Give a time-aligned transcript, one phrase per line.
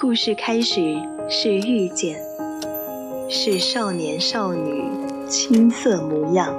[0.00, 0.96] 故事开始
[1.28, 2.18] 是遇见，
[3.28, 4.82] 是少年少女
[5.28, 6.54] 青涩模样，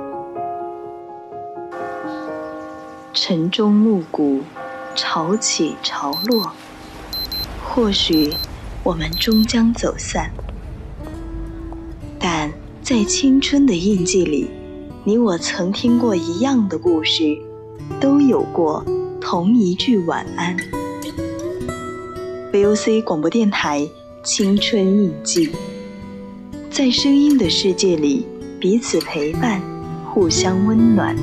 [3.16, 4.42] 晨钟暮鼓，
[4.94, 6.52] 潮起潮落。
[7.68, 8.32] 或许
[8.84, 10.30] 我们终将走散，
[12.20, 12.54] 但
[12.84, 14.52] 在青春的印记里，
[15.04, 17.36] 你我曾听过一样的故事，
[18.00, 18.86] 都有过
[19.20, 20.56] 同一句晚安。
[22.52, 23.80] VOC 广播电台
[24.26, 25.48] 《青春印记》，
[26.70, 28.26] 在声音的世界里，
[28.60, 29.62] 彼此陪伴，
[30.14, 31.16] 互相温暖。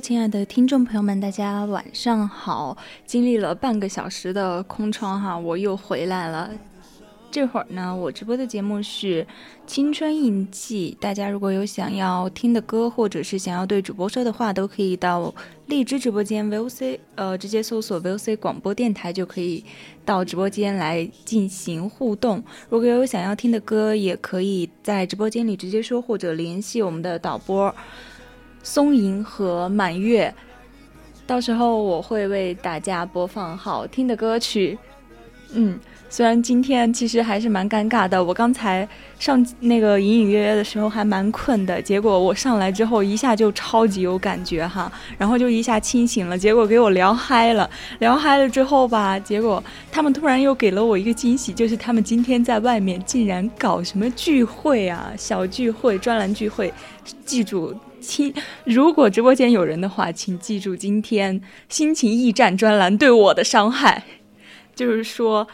[0.00, 2.76] 亲爱的听众朋友们，大家晚上好！
[3.04, 6.50] 经历了半个小时的空窗哈，我又回来了。
[7.30, 9.22] 这会儿呢，我直播的节目是
[9.66, 15.34] 《青春印记》，大家如果有想要听的歌，或者是想要对主播说的话，都可以到
[15.66, 19.64] 荔枝直播间 VOC，呃，直接搜索 VOC 广播电台就可以
[20.04, 22.42] 到直播间来进行互动。
[22.68, 27.74] 如果有想要听的歌，也可以在直播间里直接说，或者联系我们的导播。
[28.62, 30.32] 松银和满月，
[31.26, 34.78] 到时候我会为大家播放好听的歌曲。
[35.54, 35.78] 嗯，
[36.08, 47.68] 虽然今天其实还是蛮尴尬的，我刚才上那个隐隐约约的时候还蛮困的，结果我上来之后一下就超级有感觉哈，然后就一下清醒了，结果给我聊嗨了，
[47.98, 56.72] 聊嗨了之后吧，结果他们突然又给了我一个惊喜，就是他们今天在外面竟然搞什么聚会啊，小聚会、专栏聚会，
[57.26, 57.74] 记住。
[58.02, 64.02] 亲，如果直播间有人的话，请记住今天心情驿站专栏对我的伤害，
[64.74, 65.46] 就是说，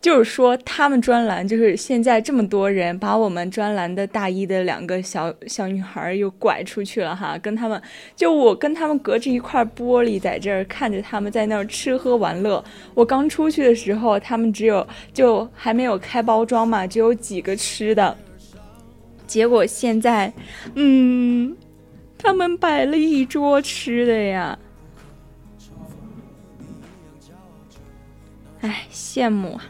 [0.00, 7.80] 就是说他们专栏就是现在这么多人把我们专栏的大一的两个小小女孩又拐出去了哈，跟他们
[8.14, 12.62] 就我跟他们隔着一块玻璃在这儿看着他们在那儿吃喝玩乐。
[12.94, 18.16] 我刚出去的时候，他们只有就还没有开包装嘛，只有几个吃的。
[19.26, 20.32] 结果现在，
[20.76, 21.56] 嗯。
[22.18, 24.58] 他们摆了一桌吃的呀，
[28.60, 29.64] 哎，羡慕啊！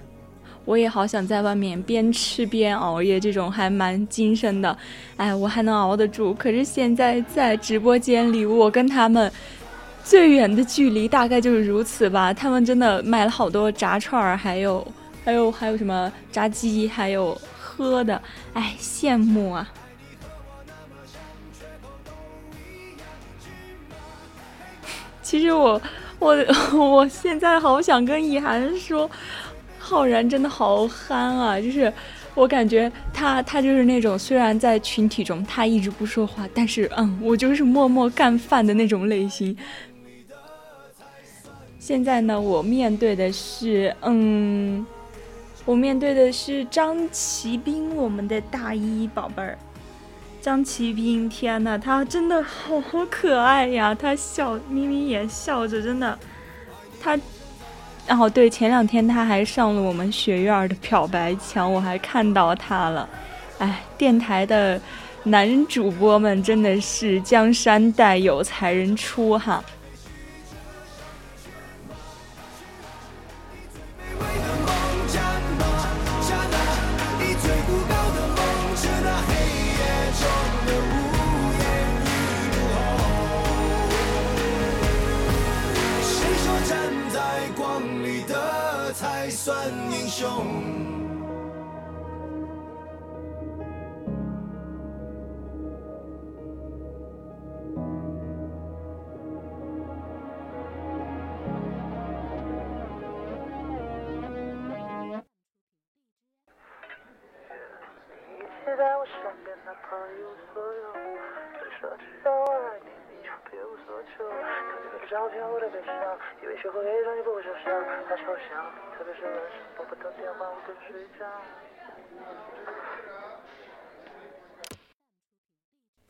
[0.65, 4.77] 我也好想在外面边吃边熬夜，这种还蛮精神的。
[5.17, 6.35] 哎，我还能熬得住。
[6.35, 9.31] 可是现在在直播间里，我跟他们
[10.03, 12.33] 最远的距离大概就是如此吧。
[12.33, 14.85] 他们真的买了好多炸串儿，还有
[15.25, 18.21] 还有还有什么炸鸡，还有喝的。
[18.55, 19.73] 哎，羡慕啊！
[25.27, 25.81] 其实我
[26.21, 26.37] 我
[26.79, 29.11] 我现在好想跟以涵说，
[29.77, 31.61] 浩然真的好憨啊！
[31.61, 31.93] 就是
[32.33, 39.57] 我感觉他他就是那种虽然在群体中他一直不说话，但是嗯，我就是默默干饭的那种类型。
[41.81, 44.87] 现在呢，我面对的是嗯，
[45.65, 49.59] 我面对的是张奇斌，我们的大一宝贝儿。
[50.47, 53.93] 张奇斌，天呐，他真的好好可爱呀！
[53.93, 56.17] 他笑眯眯眼笑着，真的，
[57.03, 57.19] 他，
[58.07, 63.09] 然后对，前两天他还上了我们学院的表白墙，我还看到他了。
[63.59, 64.81] 哎，电台的
[65.25, 69.61] 男主播们真的是江山代有才人出哈。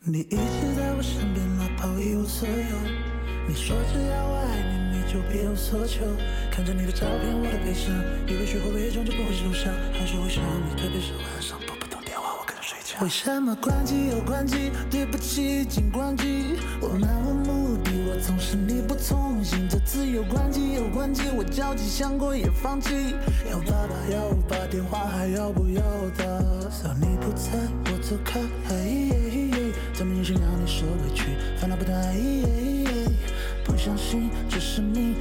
[0.08, 2.54] 你一直在我身边，哪怕一无所有。
[3.48, 6.06] 你说只要我爱你，你就别无所求。
[6.50, 7.92] 看着你的照片，我的悲伤，
[8.26, 13.02] 以为学会伪装就不会受伤，还是会想你，特别是晚上拨不通电话，我更想。
[13.02, 14.70] 为什么关机又关机？
[14.90, 16.58] 对不起，请关机。
[16.80, 17.45] 我漫无目的，我
[18.20, 19.66] 总是力不从心。
[19.68, 23.14] 这次又关机又关机，我焦急想过也放弃。
[23.50, 25.82] 要爸爸要把电话还要不要
[26.16, 26.24] 打？
[26.70, 27.50] 说你不在，
[27.86, 28.40] 我走开。
[29.92, 31.36] 怎么忍心让你受委屈？
[31.58, 32.14] 烦恼不断，
[33.64, 35.14] 不相信这是命。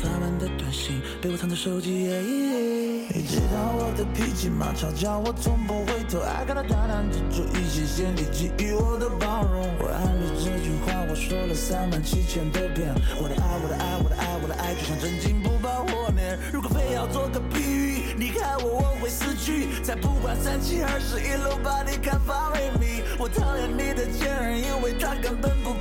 [0.00, 1.90] 发完的短信，被我藏在手机。
[1.90, 4.72] 你知道我的脾气吗？
[4.76, 8.24] 吵架我从不回头，I gotta 大胆做一些先例，
[8.56, 9.66] 给予我的包容。
[9.80, 16.38] 我爱你这句话我说了三万七千多遍，我的爱，我的爱，我的爱，我的爱，就像真金不怕火炼。
[16.52, 23.02] 如果非要做个比喻，离开我我会死去，才不管三七二十一路把你看发为迷。
[23.18, 25.74] 我讨厌你的前任，因为他根本不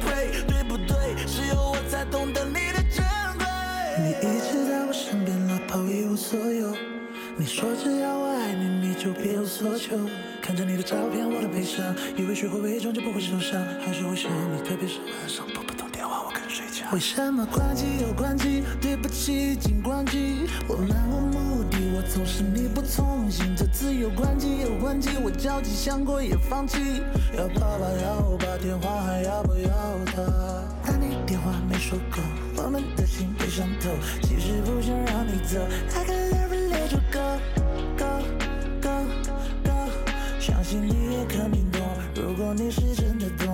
[9.57, 9.98] 所求。
[10.39, 11.83] 看着你的照片，我的悲伤，
[12.15, 16.86] 以为学会伪装就不会受伤，还是会想你，特别是晚上拨不通电话，我跟睡觉。
[16.94, 18.62] 为什么关机又关机？
[18.80, 20.48] 对不起，请关机。
[20.68, 23.56] 我漫无目的，我总是力不从心。
[23.57, 27.01] 这次又关机又关机，我焦急想过也放弃。
[27.36, 29.69] 要爸爸要我把电话还要不要
[30.06, 30.21] 他？
[30.86, 32.21] 打你电话没说够，
[32.62, 33.89] 我们的心被伤透，
[34.21, 35.57] 其实不想让你走。
[35.98, 37.42] I can never let you go
[40.68, 41.81] 信你也肯定懂。
[42.14, 43.48] 如果你是真的懂。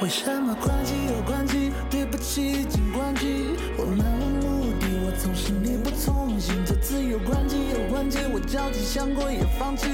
[0.00, 1.70] 为什么关机又关机？
[1.90, 3.56] 对不起，请关机。
[3.76, 6.54] 我漫无目的，我总是你不从心。
[6.64, 9.88] 这次又关机又关机，我焦急想过也放弃。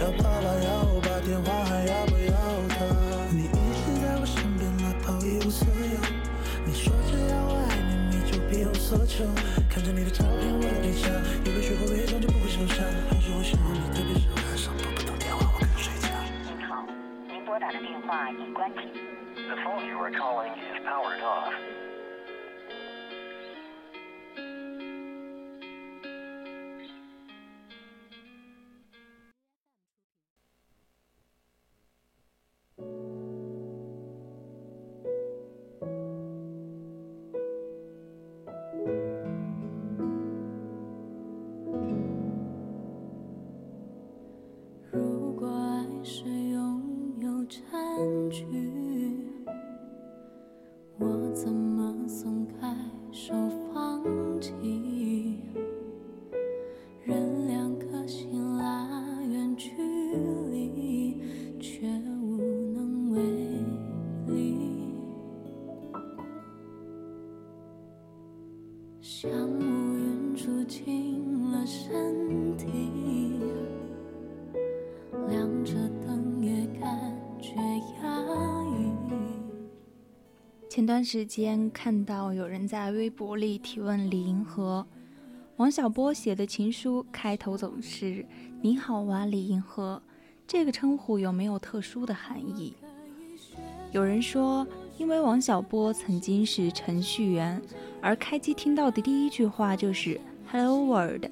[0.00, 2.32] 要爸爸要我把电话还要不要
[9.68, 11.10] 看着你的照片，我的悲伤，
[11.44, 16.08] 以为学会伪装就不会受伤，还是会想你，特别是晚上拨不通电话，我跟睡觉。
[16.44, 16.86] 您好，
[17.28, 18.80] 您拨打的电话已关机。
[19.34, 21.52] The phone you are calling is powered off.
[80.70, 84.86] 前段时间看到有人在微博里提问李银河，
[85.56, 88.24] 王小波写的情书开头总是
[88.62, 90.00] “你好啊，李银河”，
[90.46, 92.72] 这个称呼有没有特殊的含义？
[93.90, 94.64] 有人说，
[94.96, 97.60] 因为王小波曾经是程序员，
[98.00, 100.20] 而开机听到的第一句话就是
[100.52, 101.26] “Hello World”。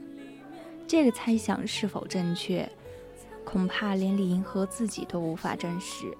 [0.88, 2.68] 这个猜想是否正确？
[3.44, 6.12] 恐怕连李银河自己都无法证实。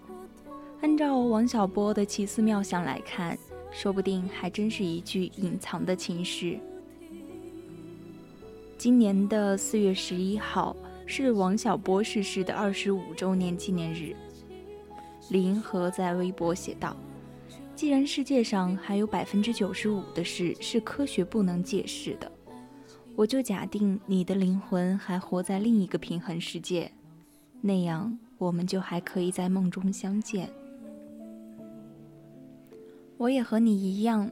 [0.80, 3.36] 按照王小波的奇思妙想来看，
[3.72, 6.58] 说不定还真是一句隐藏的情诗。
[8.76, 14.14] 今年的四月十一号是王小波逝世的二十五周年纪念日。
[15.30, 16.96] 李银河在微博写道
[17.74, 22.30] ：“既然世界上还有百分之九十五的事是科学不能解释的，
[23.16, 26.90] 我就假定你的灵魂还活在另一个平衡世界，
[27.60, 30.48] 那样我们就还可以在梦中相见。
[33.18, 34.30] 我也和你一样。”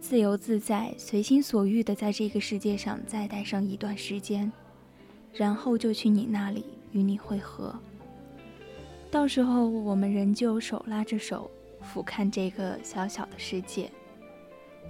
[0.00, 4.50] 自由自在、随心所欲的在这个世界上再待上一段时间，
[5.34, 7.78] 然后就去你那里与你会合。
[9.10, 11.50] 到时候我们仍旧手拉着手，
[11.82, 13.90] 俯瞰这个小小的世界，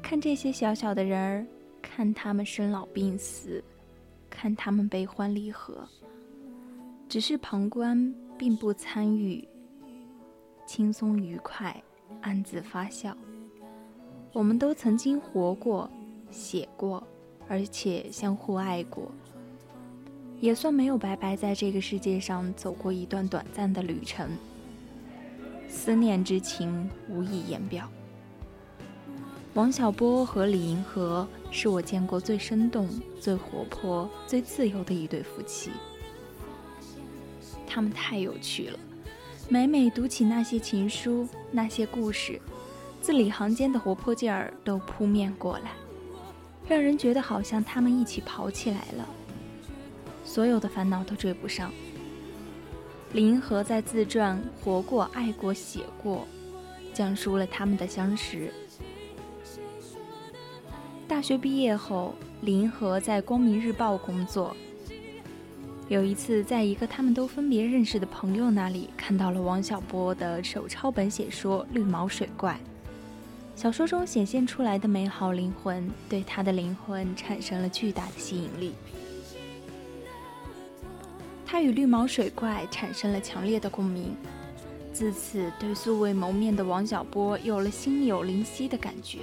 [0.01, 1.47] 看这些小小的人儿，
[1.83, 3.65] 看他们生老病死，
[4.29, 5.89] 看他们悲欢离合，
[7.09, 9.47] 只是旁观，并不参与，
[10.67, 11.83] 轻松愉快，
[12.23, 13.17] 暗自发笑。
[14.33, 15.91] 我们都曾经活过、
[16.31, 17.03] 写过，
[17.49, 19.11] 而且相互爱过，
[20.41, 24.29] 也算没有白白在这个世界上走过一段短暂的旅程。
[25.69, 27.89] 思念之情无以言表。
[29.55, 32.89] 王小波和李银河是我见过最生动、
[33.21, 35.71] 最活泼、最自由的一对夫妻。
[37.67, 38.79] 他们太有趣了，
[39.53, 42.41] 每每读起那些情书、那些故事。
[43.01, 45.73] 字里行间的活泼劲儿都扑面过来，
[46.69, 49.09] 让人觉得好像他们一起跑起来了，
[50.25, 51.73] 所有的烦恼都追不上。
[53.13, 56.29] 林和在自传《活过、爱过、写过》，
[56.95, 58.53] 讲述了他们的相识。
[61.09, 64.57] 大学毕业后，林和在《光明日报》工作。
[65.91, 72.53] 有一次，在一个他们都分别认识的朋友那里，看到了王小波的手抄本写说《绿毛水怪》。
[73.57, 78.73] 小说中显现出来的美好灵魂，对他的灵魂产生了巨大的吸引力。
[81.45, 84.15] 他与绿毛水怪产生了强烈的共鸣，
[84.93, 89.19] 自此对素未谋面的王小波有了心有灵犀的感觉。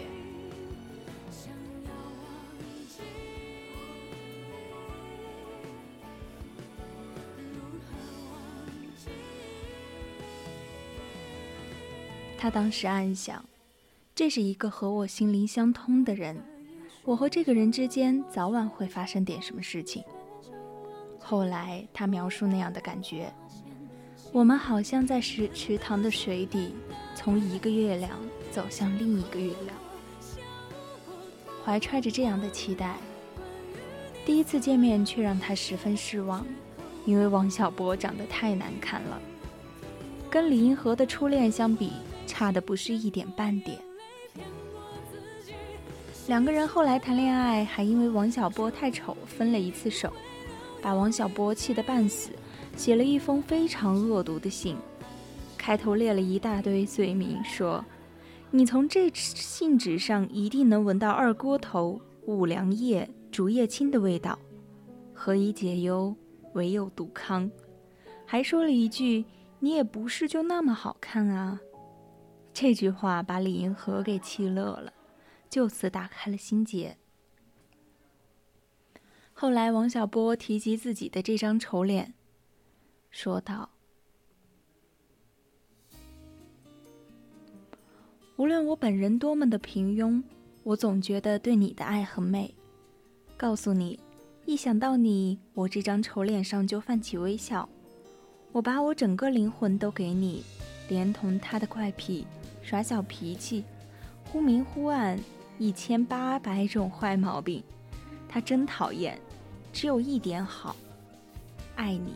[12.47, 13.43] 他当时暗想。
[14.15, 16.41] 这是一个和我心灵相通的人，
[17.03, 20.01] 我和这个人之间早晚会发生点什么事情。
[21.19, 23.29] 后来他描述那样的感觉，
[24.31, 26.73] 我们好像在池池塘的水底，
[27.13, 28.11] 从一个月亮
[28.49, 29.75] 走向另一个月亮。
[31.65, 32.95] 怀揣着这样的期待，
[34.25, 36.47] 第一次见面却让他十分失望，
[37.05, 39.19] 因为王小波长得太难看了，
[40.29, 41.91] 跟李银河的初恋相比，
[42.27, 43.79] 差的不是一点半点。
[46.27, 50.11] 两个人后来谈恋爱，还因为王小波太丑分了一次手，
[50.81, 52.31] 把王小波气得半死，
[52.75, 54.75] 写了一封非常恶毒的信，
[55.57, 57.83] 开头列了一大堆罪名，说
[58.51, 64.37] ：“你从这信纸上一定能闻到二锅头、五粮液、竹叶青的味道，
[65.13, 66.13] 何以解忧，
[66.55, 67.49] 唯有杜康。”
[68.27, 69.23] 还说了一句
[69.61, 71.57] ：“你也不是就那么好看啊。”
[72.59, 74.91] 这句话把李银河给气乐了。
[75.47, 76.97] 就此打开了心结。
[79.31, 82.15] 后来，王小波提及自己的这张丑脸，
[83.11, 83.69] 说道
[88.37, 90.23] ：“无论我本人多么的平庸，
[90.63, 92.55] 我总觉得对你的爱很美。
[93.37, 93.99] 告诉你，
[94.45, 97.69] 一想到你，我这张丑脸上就泛起微笑。
[98.51, 100.43] 我把我整个灵魂都给你，
[100.89, 102.25] 连同他的怪癖、
[102.67, 103.63] 耍小脾气、
[104.25, 105.17] 忽明忽暗。”
[105.59, 107.63] 一千八百种坏毛病，
[108.29, 109.19] 他真讨厌。
[109.73, 110.75] 只有一点好，
[111.75, 112.13] 爱你。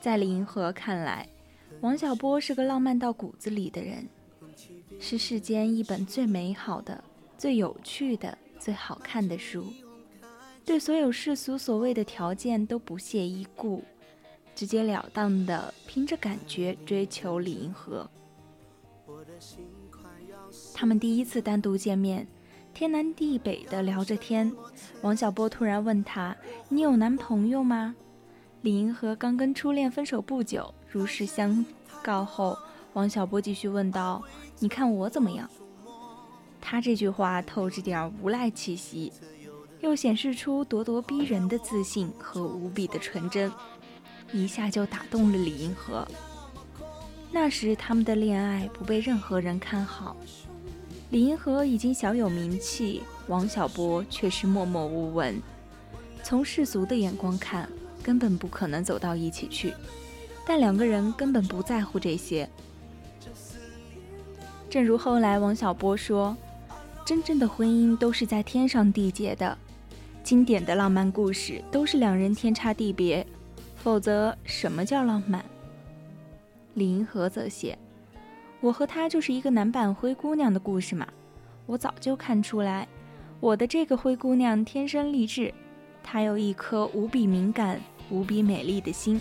[0.00, 1.28] 在李银河看来，
[1.82, 4.08] 王小波是个浪漫到骨子里的人，
[4.98, 7.04] 是世间一本最美好的、
[7.36, 9.66] 最有趣的、最好看的书。
[10.64, 13.84] 对所有世俗所谓的条件都不屑一顾，
[14.54, 18.08] 直截了当的凭着感觉追求李银河。
[20.74, 22.26] 他们第一次单独见面，
[22.74, 24.52] 天南地北的聊着天。
[25.00, 26.36] 王小波突然问他
[26.68, 27.94] ：“你有男朋友吗？”
[28.62, 31.64] 李银河刚跟初恋分手不久，如实相
[32.02, 32.56] 告后，
[32.92, 34.22] 王小波继续问道
[34.60, 35.48] ：“你看我怎么样？”
[36.60, 39.12] 他这句话透着点无赖气息，
[39.80, 43.50] 又显示出咄咄逼人的自信和无比的纯真，
[44.32, 46.06] 一下就打动了李银河。
[47.34, 50.14] 那时他们的恋爱不被任何人看好，
[51.10, 55.40] 李银河已经小有名气，王小波却是默默无闻。
[56.22, 57.66] 从世俗的眼光看，
[58.02, 59.72] 根本不可能走到一起去。
[60.46, 62.48] 但两个人根本不在乎这些。
[64.68, 66.36] 正如后来王小波说
[67.04, 69.56] ：“真正的婚姻都是在天上缔结的，
[70.22, 73.26] 经典的浪漫故事都是两人天差地别，
[73.76, 75.44] 否则什么叫浪漫？”
[76.74, 77.78] 李银河则写
[78.60, 81.06] ：“我和他就是一个男版灰姑娘的故事嘛。
[81.66, 82.88] 我早就看出来，
[83.40, 85.52] 我的这个灰姑娘天生丽质，
[86.02, 89.20] 她有一颗无比敏感、无比美丽的心。”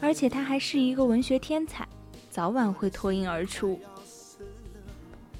[0.00, 1.86] 而且她还是一个文学天才，
[2.28, 3.80] 早晚会脱颖而出。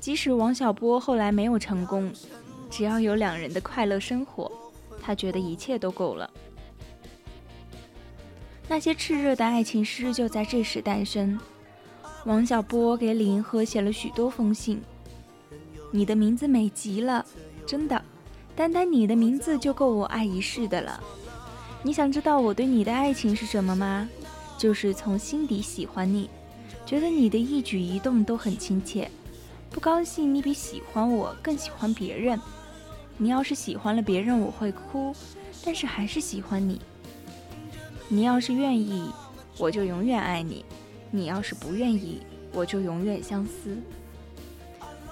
[0.01, 2.13] 即使王小波后来没有成功，
[2.71, 4.51] 只要有两人的快乐生活，
[5.01, 6.31] 他觉得一切都够了。
[8.69, 11.39] 那些炽热的爱情诗就在这时诞生。
[12.25, 14.83] 王小波给李银河写了许多封信。
[15.93, 17.25] 你的名字美极了，
[17.65, 18.03] 真的，
[18.57, 21.01] 单单你的名字就够我爱一世的了。
[21.83, 24.09] 你想知道我对你的爱情是什么吗？
[24.59, 26.29] 就是从心底喜欢你，
[26.85, 29.09] 觉得你的一举一动都很亲切。
[29.71, 32.41] 不高兴你比喜欢我更喜欢别人。
[33.17, 35.15] 你要是喜欢了别人，我会哭，
[35.65, 36.81] 但是还是喜欢你。
[38.09, 39.11] 你要是愿意，
[39.59, 40.65] 我就永远爱你；
[41.11, 42.23] 你要是不愿意，
[42.53, 43.77] 我就永远相思。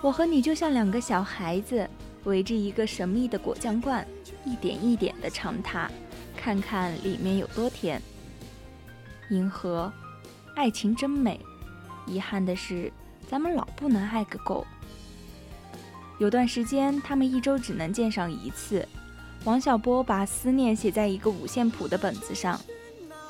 [0.01, 1.89] 我和你就像两个小孩子，
[2.23, 4.07] 围着一个神秘的果酱罐，
[4.45, 5.91] 一点一点地尝它，
[6.37, 8.01] 看看里面有多甜。
[9.31, 9.93] 银河，
[10.55, 11.41] 爱情真美。
[12.07, 12.93] 遗憾的是，
[13.29, 14.65] 咱们老不能爱个够。
[16.19, 18.87] 有段时间，他们一周只能见上一次。
[19.45, 22.61] 王小波把思念写在一个五线谱的本子上。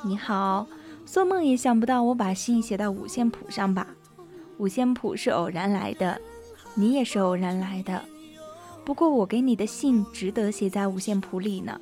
[0.07, 0.67] 你好，
[1.07, 3.87] 做梦也想不到我把信写到五线谱上吧？
[4.59, 6.21] 五线谱是偶然来的，
[6.75, 8.05] 你也是偶然来的。
[8.85, 11.81] 不过我给你的信值得写在五线谱里呢。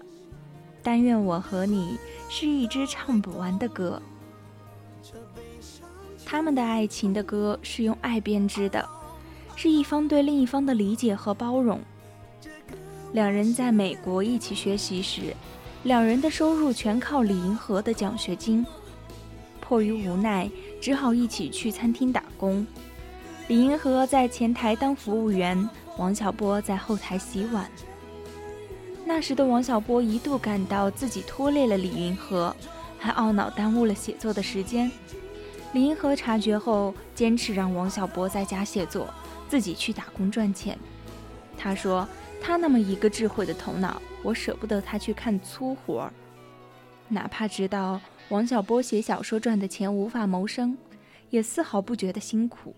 [0.84, 4.00] 但愿我和你是一支唱不完的歌。
[6.24, 8.88] 他们的爱情的歌是用爱编织的，
[9.56, 11.80] 是一方对另一方的理解和包容。
[13.12, 15.34] 两人在美国一起学习时，
[15.84, 18.64] 两人的收入全靠李银河的奖学金。
[19.60, 20.48] 迫于无奈，
[20.80, 22.64] 只好一起去餐厅打工。
[23.48, 25.68] 李银河在前台当服务员，
[25.98, 27.68] 王小波在后台洗碗。
[29.04, 32.54] 那时的王小波一度感到自己拖累了李银河，
[32.98, 34.90] 还懊恼耽误了写作的时间。
[35.72, 39.12] 李银河察觉后，坚持让王小波在家写作，
[39.48, 40.78] 自己去打工赚钱。
[41.58, 42.06] 他说
[42.44, 46.12] ：“他那么一个智慧的头脑，我舍不得他去看粗活儿。
[47.08, 48.00] 哪怕知道
[48.30, 50.76] 王小波写小说赚的钱无法谋生，
[51.30, 52.74] 也丝毫不觉得辛苦。”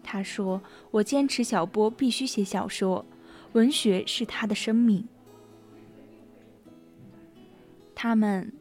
[0.00, 0.62] 他说
[0.92, 3.04] ：“我坚持小波必须写小说，
[3.52, 5.06] 文学是他的生命。”
[7.96, 8.52] 他们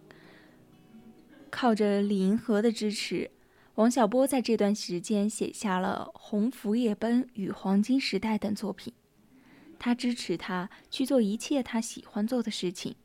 [1.51, 3.29] 靠着李银河的支持。
[3.75, 8.91] 王小波在这段时间写下了《红拂夜奔》与《黄金时代》等作品，
[9.79, 12.95] 他支持他去做一切他喜欢做的事情。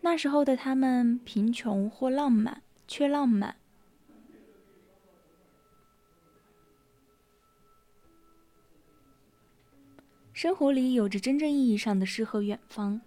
[0.00, 3.56] 那时候的他们贫穷或浪漫，缺浪漫。
[10.32, 13.00] 生活里有着真正意义上的诗和远方，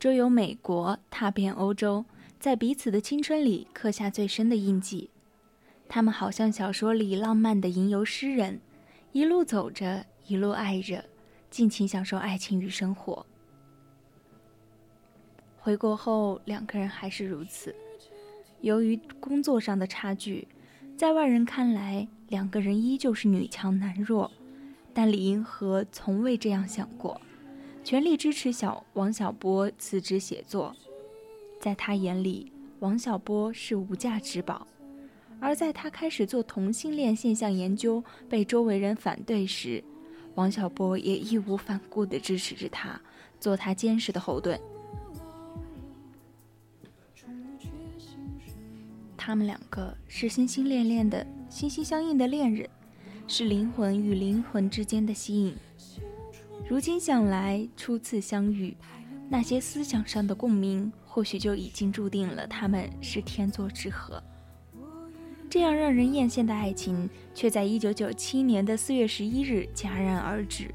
[0.00, 2.06] 周游美国，踏遍欧洲，
[2.40, 5.10] 在彼此的青春里刻下最深的印记。
[5.86, 8.60] 他们好像小说里浪漫的吟游诗人，
[9.12, 11.04] 一路走着，一路爱着，
[11.54, 13.24] 尽情享受爱情与生活。
[15.56, 17.72] 回国后，两个人还是如此。
[18.60, 20.48] 由于工作上的差距，
[20.96, 24.32] 在外人看来，两个人依旧是女强男弱。
[24.92, 27.20] 但李银河从未这样想过，
[27.84, 30.74] 全力支持小王小波辞职写作。
[31.60, 34.66] 在他眼里，王小波是无价之宝。
[35.38, 39.84] 而在他开始做同性恋现象研究，被周围人反对时，
[40.34, 43.00] 王小波也义无反顾地支持着他，
[43.38, 44.60] 做他坚实的后盾。
[49.16, 52.68] 他们两个是心心恋恋的、心心相印的恋人，
[53.26, 55.54] 是灵魂与灵魂之间的吸引。
[56.68, 58.76] 如今想来，初次相遇，
[59.30, 64.22] 那些思想上的共鸣，或许就已经注定了他们是天作之合。
[65.54, 70.74] 这样让人艳羡的爱情，却在一九九七年的四月十一日戛然而止。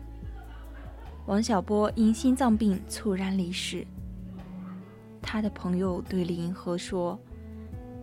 [1.25, 3.85] 王小波因心脏病猝然离世。
[5.21, 7.19] 他的朋友对李银河说：“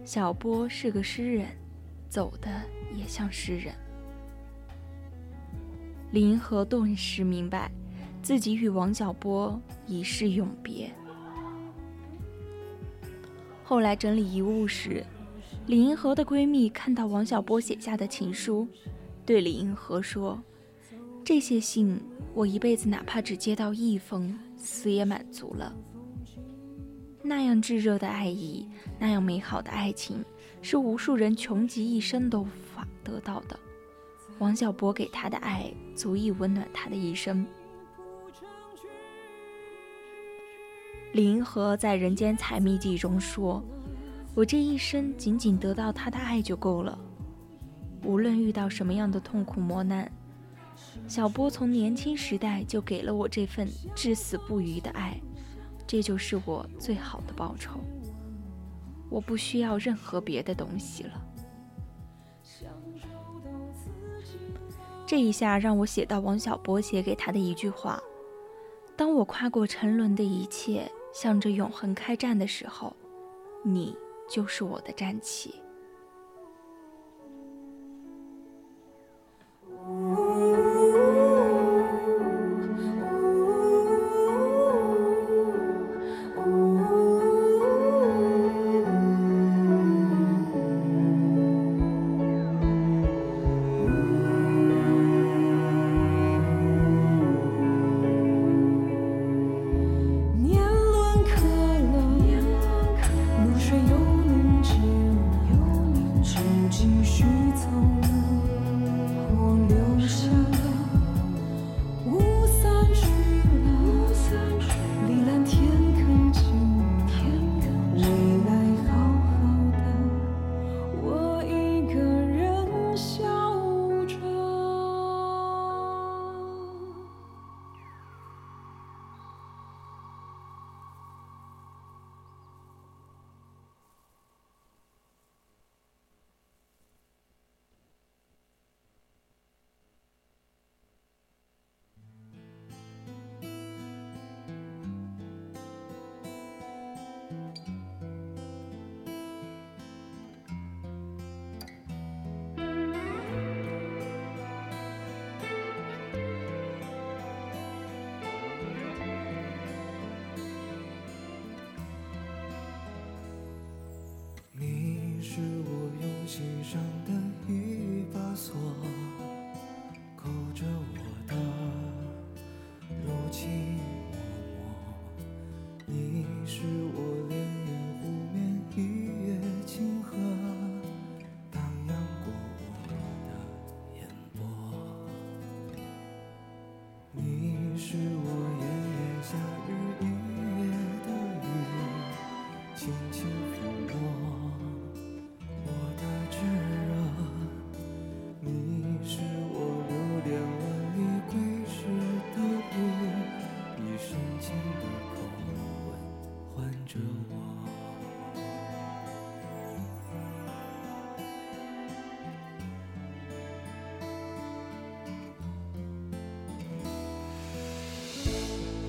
[0.04, 1.46] 小波是个诗人，
[2.10, 2.50] 走的
[2.94, 3.74] 也像诗人。
[6.10, 7.70] 李银河顿时明白，
[8.20, 10.92] 自己与王小波已是永别。
[13.64, 15.02] 后来整理遗物时，
[15.66, 18.68] 李银河的闺蜜看到王小波写下的情书，
[19.24, 20.40] 对李银河说
[21.24, 22.00] ：“这些信，
[22.35, 25.74] 我一辈子哪怕只接到一封，死也满足了。”
[27.20, 30.24] 那样炙热的爱意，那样美好的爱情，
[30.62, 33.59] 是无数人穷极一生都无法得到的。
[34.38, 37.44] 王小波给他的爱，足以温暖他的一生。
[41.11, 43.61] 李银河在《人间采蜜记》中说
[44.37, 46.99] ：“我这一生仅仅得到他的爱就够了，
[48.05, 50.12] 无论遇到什么样的痛苦磨难，
[51.09, 55.18] 小波从年轻时代就给了我这份至死不渝的爱。”
[55.88, 57.81] 这就是我最好的报酬，
[59.09, 61.22] 我不需要任何别的东西了。
[65.07, 67.99] 这一下让我写到王小波写给他的一句话
[68.96, 72.94] ：“当我跨过沉沦的一切，向着永恒开战的时候，
[73.62, 73.96] 你
[74.28, 75.54] 就是我的战旗。”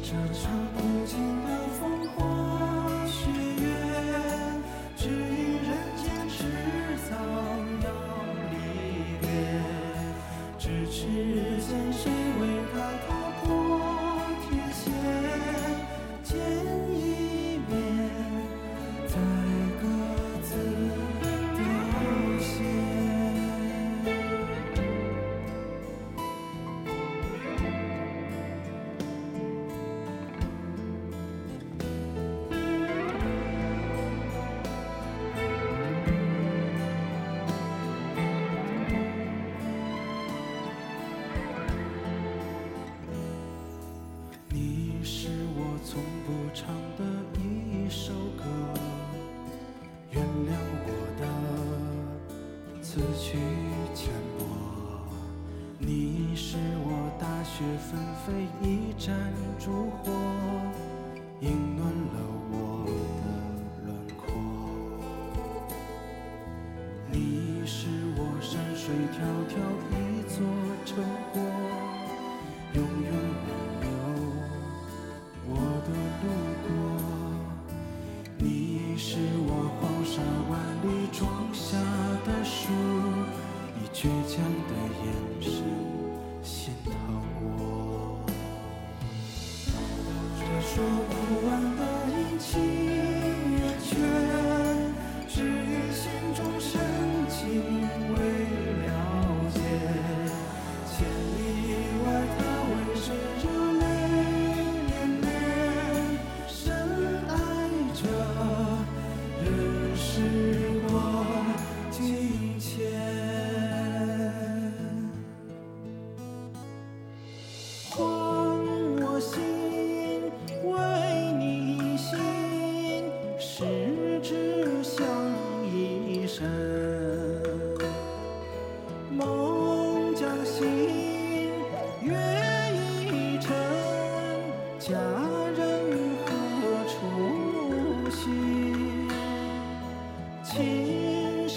[0.10, 1.57] 这场梦境的。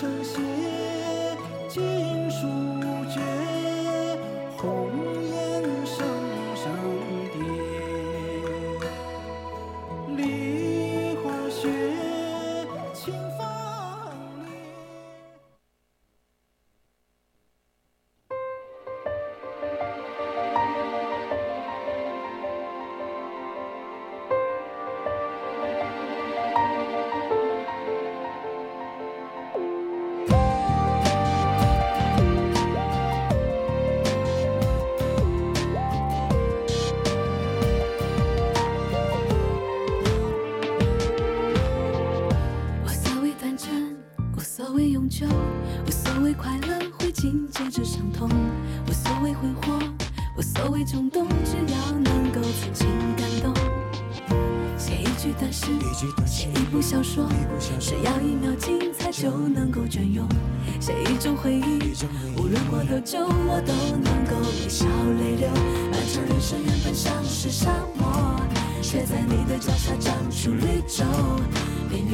[0.01, 0.50] 珍惜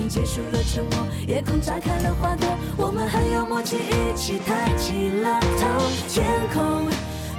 [0.08, 5.66] 结束了沉默，夜空炸开了花朵，我们很有默契，一起抬起了头。
[6.08, 6.88] 天空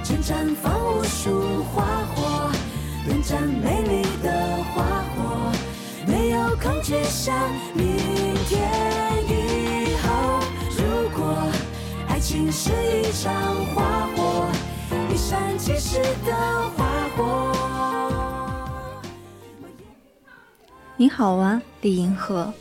[0.04, 2.50] 正绽放无数花火，
[3.06, 5.50] 能绽美丽的花火，
[6.06, 7.34] 没有恐惧，像
[7.74, 7.96] 明
[8.46, 8.60] 天
[9.28, 10.40] 以后。
[10.76, 11.36] 如果
[12.08, 13.32] 爱情是一场
[13.74, 14.46] 花火，
[15.10, 16.34] 一闪即逝的
[16.76, 16.84] 花
[17.16, 17.54] 火。
[20.96, 22.52] 你好啊，李银河。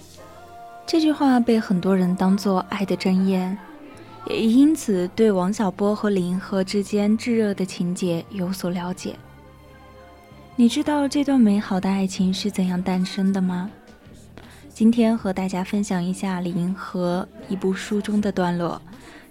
[0.86, 3.58] 这句话被很多人当作爱的箴言，
[4.28, 9.16] 也因此对王小波和李银河之间炙热的情节有所了解。
[10.56, 13.70] 你知道这段美好的爱情是怎样诞生的吗？
[14.74, 18.82] 今天和大家分享一下李银河一部书中的段落，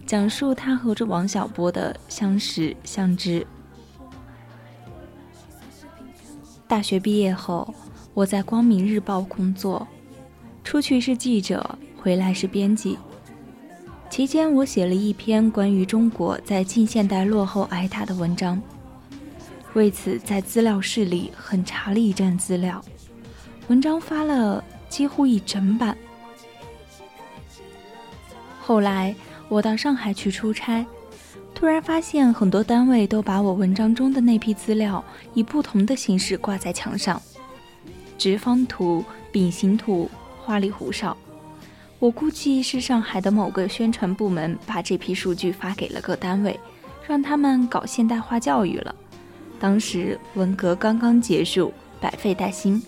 [0.04, 3.46] 讲述他和这王小波的相识相知。
[6.68, 7.72] 大学毕业后，
[8.16, 9.86] 我在《光明日报》工作，
[10.64, 12.96] 出去是记者，回来是编辑。
[14.08, 18.58] 期间，我写了一篇关于中国在近现代落后挨打的文章，
[19.74, 22.82] 为此在资料室里狠查了一阵资料，
[23.68, 25.94] 文章发了几乎一整版。
[28.62, 29.14] 后来，
[29.50, 30.86] 我到上海去出差，
[31.54, 37.20] 突然发现很多单位都把我文章中的那批资料以不同的形式挂在墙上，
[38.18, 40.10] 直方图、饼形图，
[40.44, 41.16] 花里胡哨。
[41.98, 46.58] 我估计是上海的某个宣传部门把这批数据发给了各单位，
[47.06, 48.94] 让他们搞现代化教育了。
[49.58, 52.82] 当时文革刚刚结束，百废待兴，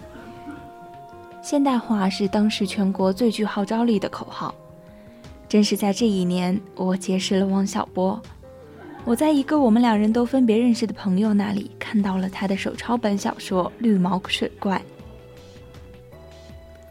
[1.42, 4.54] 现代化是当时全国最具号召力的口号。
[5.48, 8.20] 正是在这一年，我结识了汪小波。
[9.06, 14.76] 我在一个我们两人都分别认识的朋友那里看到了他的手抄本小说《绿毛水怪》，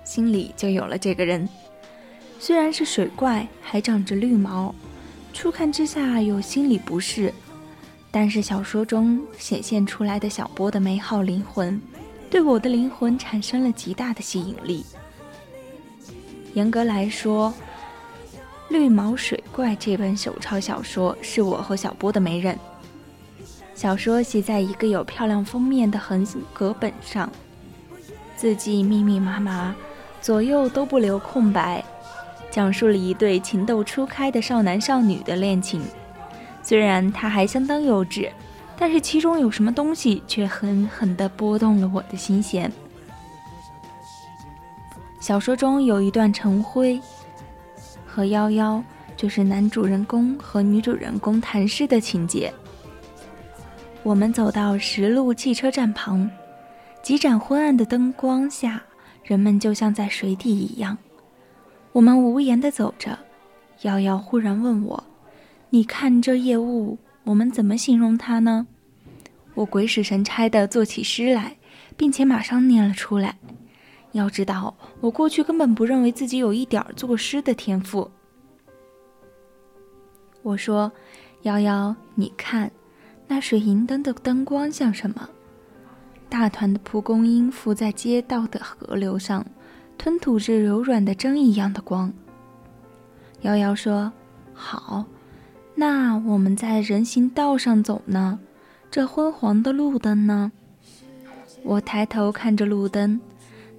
[0.08, 1.48] 心里就有了这个人。
[2.40, 4.74] 虽然是水怪，还长着绿毛，
[5.34, 7.34] 初看之下有心理不适，
[8.10, 11.80] 但是小说中显现出来的小波的美好灵魂，
[12.30, 14.86] 对我的灵魂产生了极大的吸引力。
[16.54, 17.54] 严格来说，
[18.74, 22.58] 《绿毛水怪》这本手抄小说是我和小波的媒人。
[23.76, 27.30] 小说写在一个有漂亮封面的横格本上，
[28.38, 29.76] 字迹密密麻麻，
[30.28, 31.82] 左右都不留空白。
[32.52, 35.82] 讲述了一对情窦初开的少男少女的恋情，
[36.62, 38.30] 虽然它还相当幼稚，
[38.78, 42.70] 但是其中有什么东西却狠狠地拨动了我的心弦。
[45.22, 47.00] 小说中有一段陈辉
[48.06, 48.84] 和夭夭
[49.16, 52.54] 就是男主人公和女主人公谈诗的情节。
[54.04, 56.30] 我们走到石路汽车站旁，
[57.02, 58.84] 几盏昏暗的灯光下，
[59.28, 60.98] 人们就像在水底一样。
[61.92, 63.20] 我们无言地走着，
[63.82, 65.04] 瑶瑶忽然问我
[65.70, 68.66] ：“你看这夜雾，我们怎么形容它呢？”
[69.54, 71.58] 我鬼使神差地做起诗来，
[71.98, 73.38] 并且马上念了出来。
[74.14, 78.10] 要知道，我过去根本不认为自己有一点作诗的天赋。
[80.42, 80.90] 我说
[81.44, 82.72] ：“瑶瑶，你看，
[83.28, 85.30] 那水银灯的灯光像什么？
[86.30, 89.46] 大团的蒲公英浮在街道的河流上，
[89.98, 92.12] 吞吐着柔软的针一样的光。”
[93.42, 94.12] 瑶瑶说
[94.54, 95.06] ：“好，
[95.76, 98.40] 那我们在人行道上走呢？”
[98.90, 100.52] 这昏黄的路灯呢？
[101.64, 103.20] 我抬头看着路灯，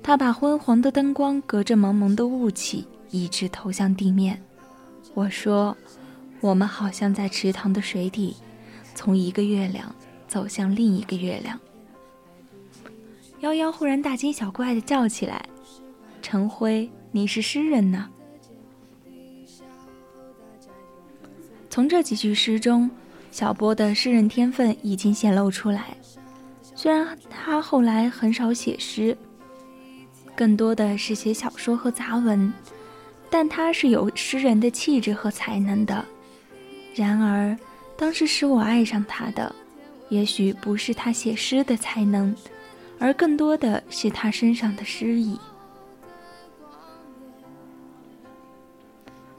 [0.03, 4.43] 它把昏黄的灯光隔着蒙蒙的雾气，一直投向地面。
[5.15, 5.77] 我说
[6.41, 8.37] ：“我们好像在池塘的水底，
[8.95, 9.95] 从一个月亮
[10.29, 11.59] 走向另一个月亮。”
[13.41, 15.45] 夭夭忽然大惊小怪地叫起来
[16.21, 18.09] ：“陈辉，你是诗人呢？”
[21.71, 22.91] 从这几句诗中。
[23.31, 25.95] 小波的诗人天分已经显露出来，
[26.75, 29.17] 虽然他后来很少写诗，
[30.35, 32.53] 更多的是写小说和杂文，
[33.31, 36.03] 但他是有诗人的气质和才能的。
[36.95, 37.57] 然而，
[37.99, 39.55] 当时使我爱上他的，
[40.09, 42.35] 也许不是他写诗的才能，
[42.99, 45.39] 而更多的是他身上的诗意。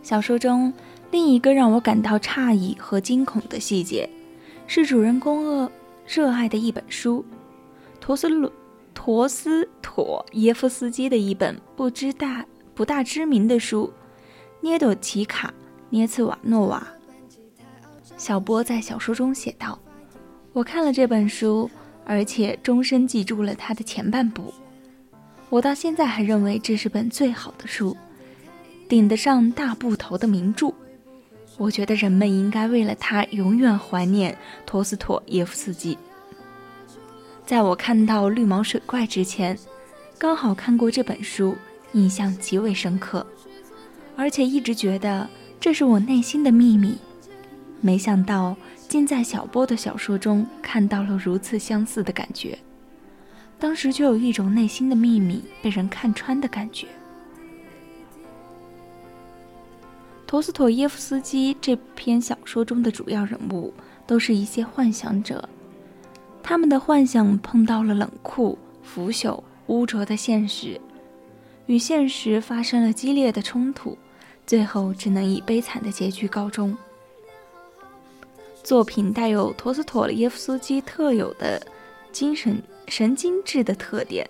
[0.01, 0.73] 小说中。
[1.11, 4.07] 另一个让我感到诧异和惊恐的细节，
[4.67, 5.71] 是主人公恶
[6.05, 7.25] 热爱的一本书——
[7.99, 8.51] 陀思鲁
[8.93, 12.45] 陀思妥耶夫斯基的一本不知大
[12.75, 13.87] 不大知名的书
[14.61, 15.51] 《涅朵奇卡
[15.89, 16.87] 涅茨瓦诺娃》。
[18.15, 19.79] 小波在小说中写道
[20.53, 21.67] ：“我看了这本书，
[22.09, 24.51] 而且终身记住了它的前半部。
[25.47, 27.95] 我到现在还认为这是本最好的书，
[28.87, 30.73] 顶得上大部头的名著。”
[31.59, 35.95] 我觉得人们应该为了他永远怀念托斯妥耶夫斯基。
[37.45, 39.55] 在我看到《绿毛水怪》之前，
[40.17, 41.55] 刚好看过这本书，
[41.91, 43.23] 印象极为深刻，
[44.15, 46.97] 而且一直觉得这是我内心的秘密。
[47.81, 48.55] 没想到
[48.89, 52.57] 竟在小波的小说中看到了如此相似的感觉，
[53.59, 56.87] 当时就有一种内心的秘密被人看穿的感觉。
[60.25, 63.73] 陀思妥耶夫斯基这篇小说中的主要人物
[64.07, 65.47] 都是一些幻想者，
[66.41, 70.81] 他们的幻想碰到了冷酷、腐朽、污浊的现实，
[71.67, 73.95] 与现实发生了激烈的冲突，
[74.47, 76.75] 最后只能以悲惨的结局告终。
[78.63, 81.61] 作品带有陀思妥耶夫斯基特有的
[82.11, 84.29] 精神神经质的特点，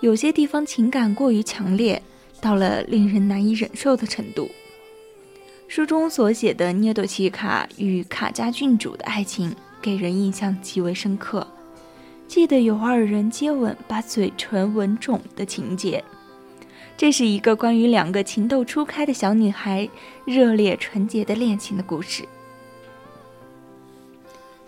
[0.00, 2.02] 有些地方情感过于强烈，
[2.40, 4.50] 到了令人难以忍受的程度。
[5.68, 11.46] 书中所写的涅朵奇卡与卡加郡主的爱情给人印象极为深刻，
[12.28, 16.04] 记得有二人接吻把嘴唇吻肿的情节。
[16.94, 19.88] 这是一个关于两个情窦初开的小女孩
[20.26, 22.22] 热烈纯洁的恋情的故事。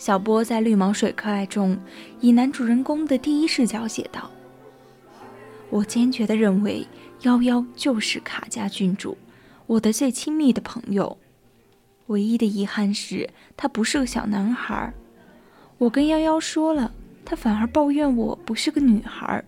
[0.05, 1.79] 小波在《绿毛水怪》中
[2.21, 4.31] 以男主人公的第一视角写道
[5.73, 6.87] ：“我坚决地认为，
[7.23, 9.17] 夭夭就是卡加郡主。”
[9.67, 11.17] 我的最亲密的朋友，
[12.09, 14.93] 唯一的遗憾是他不是个小男孩。
[15.79, 16.93] 我跟幺幺说了，
[17.25, 19.43] 他反而抱怨我不是个女孩。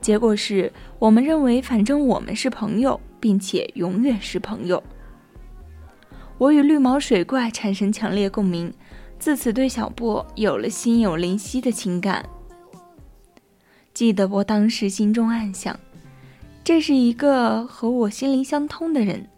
[0.00, 4.82] 结果是我们认为，反正我们是朋友，并且永远是朋友。
[6.38, 8.72] 我与绿毛水怪产生强烈共鸣，
[9.20, 12.26] 自此对小波有了心有灵犀的情感。
[13.92, 15.78] 记得我当时心中暗想，
[16.64, 19.28] 这是一个和我心灵相通的人。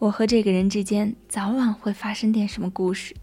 [0.00, 3.14] 我和这个人之间早晚会发生点什么故事。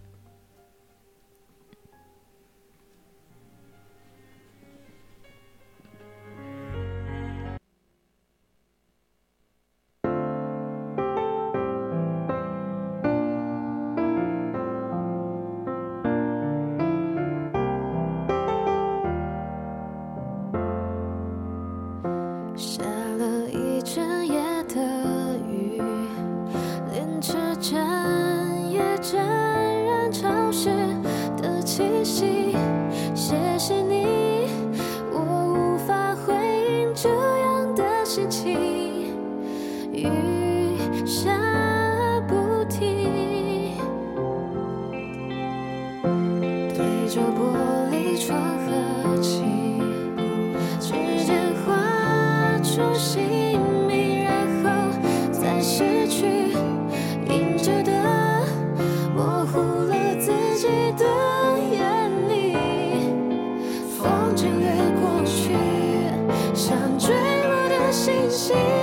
[68.06, 68.75] 星星。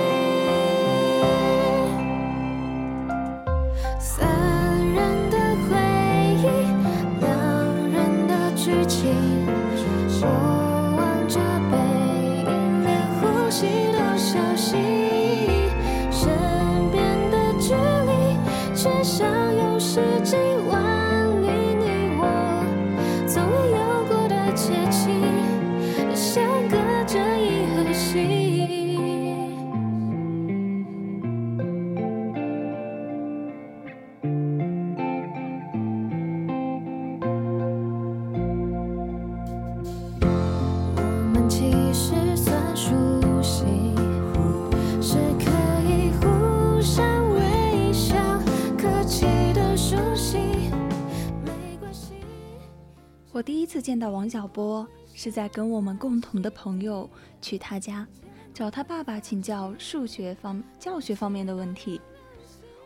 [54.09, 57.09] 王小波是在跟我们共同的朋友
[57.41, 58.07] 去他家，
[58.53, 61.99] 找他爸爸请教数学方教学方面的问题。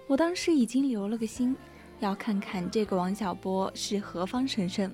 [0.08, 1.56] 我当时已经留了个心，
[2.00, 4.92] 要看看这个王小波是何方神圣。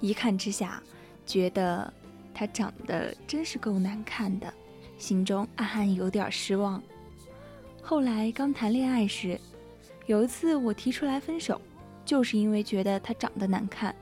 [0.00, 0.82] 一看之下，
[1.26, 1.92] 觉得
[2.32, 4.52] 他长得真是够难看的，
[4.98, 6.82] 心中暗暗有点失望。
[7.82, 9.38] 后来刚谈恋爱时，
[10.06, 11.60] 有一次我提出来分手，
[12.10, 13.94] 就是因为觉得他长得难看，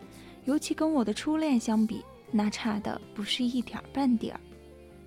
[0.46, 4.40] 尤其跟我的初恋相比，那差的不是一点半点儿。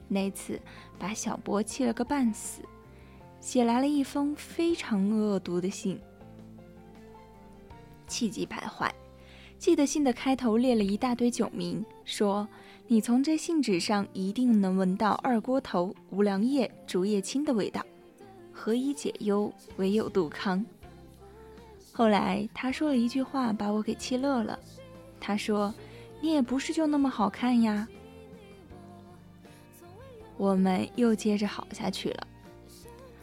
[0.07, 0.61] 那次
[0.99, 2.61] 把小波气了个半死，
[3.39, 5.99] 写来了一封非常恶毒的信，
[8.05, 8.93] 气急败坏。
[9.57, 12.47] 记得信的开头列了一大堆酒名，说
[12.85, 17.83] 你从这信纸上一定能闻到二锅头、五粮液、竹叶青的味道，
[18.51, 20.63] 何以解忧，唯有杜康。
[21.93, 24.57] 后来他说了一句话，把我给气乐了。
[25.19, 25.73] 他说
[26.21, 27.87] ：“你也不是就那么好看呀。”
[30.37, 32.27] 我们又接着好下去了。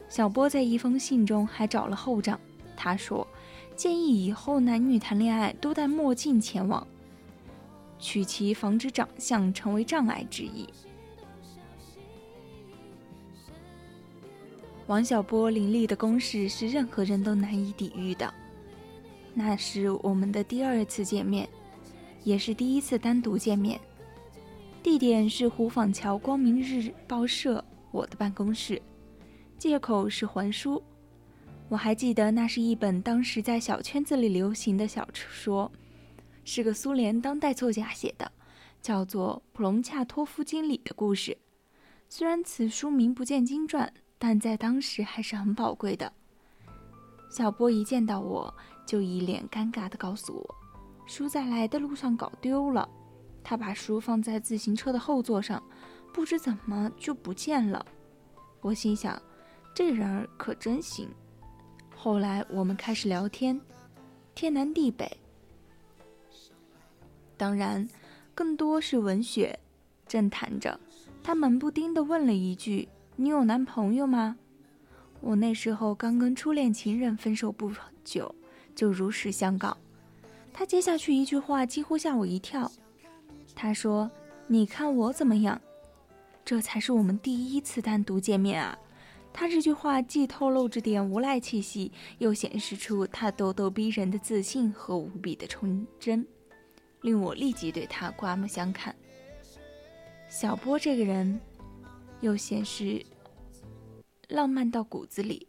[0.09, 2.39] 小波在一封信中还找了后账，
[2.77, 3.27] 他说
[3.75, 6.87] ：“建议以后男女谈恋爱都戴墨镜前往，
[7.99, 10.69] 取其防止长相成为障碍之意。”
[14.87, 18.33] 王小波凌厉的攻势是任何人都难以抵御的。
[19.39, 21.49] 那是我们的第二次见面，
[22.25, 23.81] 也是第一次单独见面。
[24.83, 28.83] 地点是胡坊桥光明日报社我的办公室，
[29.57, 30.83] 借口是还书。
[31.69, 35.71] 我还记得那是一本当时在小圈子里流行的小说，
[36.45, 38.33] 是个苏联当代作家写的，
[38.83, 41.31] 叫做《普隆恰托夫经理的故事》。
[42.09, 46.13] 虽然此书名不见经传，但在当时还是很宝贵的。
[47.31, 48.53] 小波一见到我
[48.89, 50.55] 就一脸尴尬地告诉我，
[51.05, 52.89] 书在来的路上搞丢了。
[53.45, 55.63] 他把书放在自行车的后座上，
[56.11, 57.85] 不知怎么就不见了。
[58.63, 59.21] 我心想，
[59.75, 61.07] 这人儿可真行。
[61.95, 63.61] 后来我们开始聊天，
[64.35, 65.15] 天南地北，
[67.37, 67.87] 当然
[68.35, 69.59] 更多是文学。
[70.07, 70.81] 正谈着，
[71.23, 74.39] 他猛不丁地问了一句：“你有男朋友吗？”
[75.21, 77.71] 我那时候刚跟初恋情人分手不
[78.03, 78.35] 久，
[78.79, 79.77] 就如实相告。
[80.53, 82.71] 他接下去一句话几乎吓我一跳。
[83.53, 84.09] 他说
[84.47, 85.61] ：“你看我怎么样？”
[86.47, 88.79] 这才是我们第一次单独见面啊！
[89.33, 96.25] 他这句话既透露着点无赖气息，又显示出他咄咄逼人的自信和无比的纯真，
[97.01, 98.95] 令我立即对他刮目相看。
[100.29, 101.41] 小波这个人，
[102.21, 103.05] 又显示
[104.29, 105.48] 浪漫到骨子里，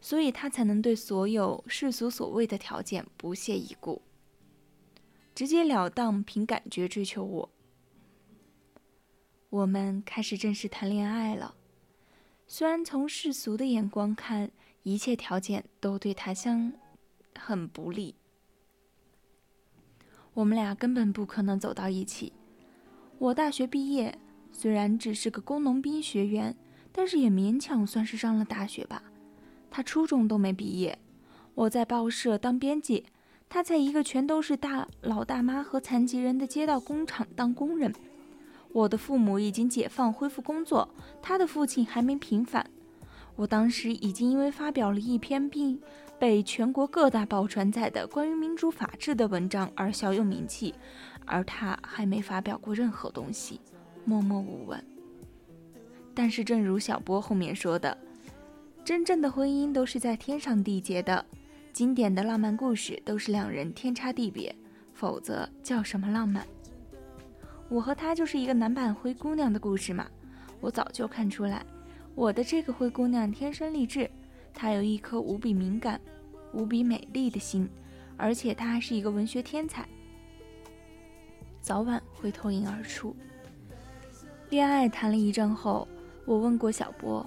[0.00, 4.02] 所以他才能对所有世俗所谓的条件不屑一顾。
[5.34, 7.50] 直截了当，凭感觉追求我。
[9.50, 11.54] 我们开始正式谈恋爱了。
[12.46, 14.50] 虽然从世俗的眼光看，
[14.82, 16.72] 一切条件都对他相
[17.38, 18.14] 很不利，
[20.34, 22.32] 我们俩根本不可能走到一起。
[23.18, 24.18] 我大学毕业，
[24.52, 26.56] 虽然只是个工农兵学员，
[26.90, 29.07] 但是也勉强算是上了大学吧。
[29.70, 30.98] 他初中都没毕业。
[31.54, 33.06] 我在报社当编辑。
[33.50, 37.90] 他在一个全都是大老大妈和残疾人的街道工厂当工人。
[38.74, 40.86] 我的父母已经解放恢复工作，
[41.22, 42.68] 他的父亲还没平反。
[43.36, 45.80] 我当时已经因为发表了一篇并
[46.18, 50.74] 被全国各大报转载的关于民主法治的文章而小有名气，
[51.24, 53.58] 而他还没发表过任何东西，
[54.04, 54.84] 默默无闻。
[56.14, 57.96] 但是，正如小波后面说的，
[58.88, 61.22] 真正的婚姻都是在天上缔结的，
[61.74, 64.56] 经典的浪漫故事都是两人天差地别，
[64.94, 66.46] 否则叫什么浪漫？
[67.68, 70.06] 我和他就是一个男版灰姑娘的故事嘛。
[70.58, 71.62] 我早就看出来，
[72.14, 74.10] 我的这个灰姑娘天生丽质，
[74.54, 76.00] 她有一颗无比敏感、
[76.54, 77.68] 无比美丽的心，
[78.16, 79.86] 而且她还是一个文学天才，
[81.60, 83.14] 早晚会脱颖而出。
[84.48, 85.86] 恋爱谈了一阵后。
[86.24, 87.24] 我问过小波：“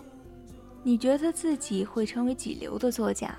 [0.84, 3.36] 你觉得自己会成为几流的作家？”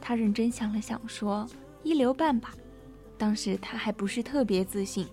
[0.00, 1.46] 他认真想了想，说
[1.82, 2.54] ：“一流半吧。”
[3.16, 5.06] 当时他还不是特别自信，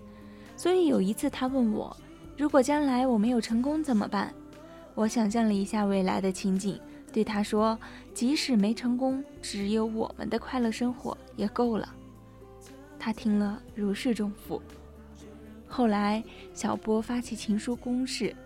[0.56, 1.96] 所以有一次他问我
[2.36, 4.34] ：“如果将来我没有成功怎么办？”
[4.94, 6.78] 我想象了一下未来的情景，
[7.12, 7.78] 对他说
[8.12, 11.94] ：“即使没成功，只有我们的快乐生活也够了。”
[12.98, 14.60] 他听了如释重负。
[15.66, 18.36] 后来，小波发起情书攻势。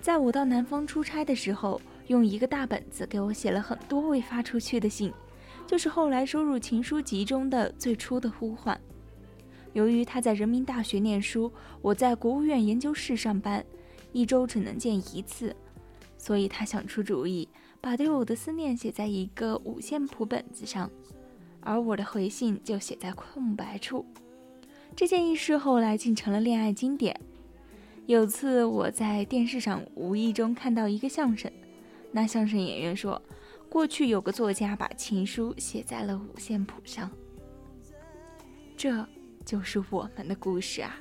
[0.00, 1.80] 在我到南方出差的时候，
[2.10, 5.12] 用一个大本子给我写了很多未发出去的信，
[5.64, 8.78] 就是后来收入情书集中的最初的呼唤。
[9.74, 13.64] 由于他在人民大学念书，我在国务院研究室上班，
[14.10, 15.54] 一周只能见一次，
[16.18, 17.48] 所以他想出主意，
[17.80, 20.90] 把对我的思念写在一个五线谱本子上，
[21.60, 24.04] 而我的回信就写在空白处。
[24.96, 27.16] 这件轶事后来竟成了恋爱经典。
[28.06, 31.48] 有次我在电视上无意中看到一个相声，
[32.12, 33.20] 那相声演员说，
[33.68, 37.10] 过去有个作家把情书写在了五线谱上，
[38.76, 39.06] 这
[39.44, 40.96] 就是我们的故事啊。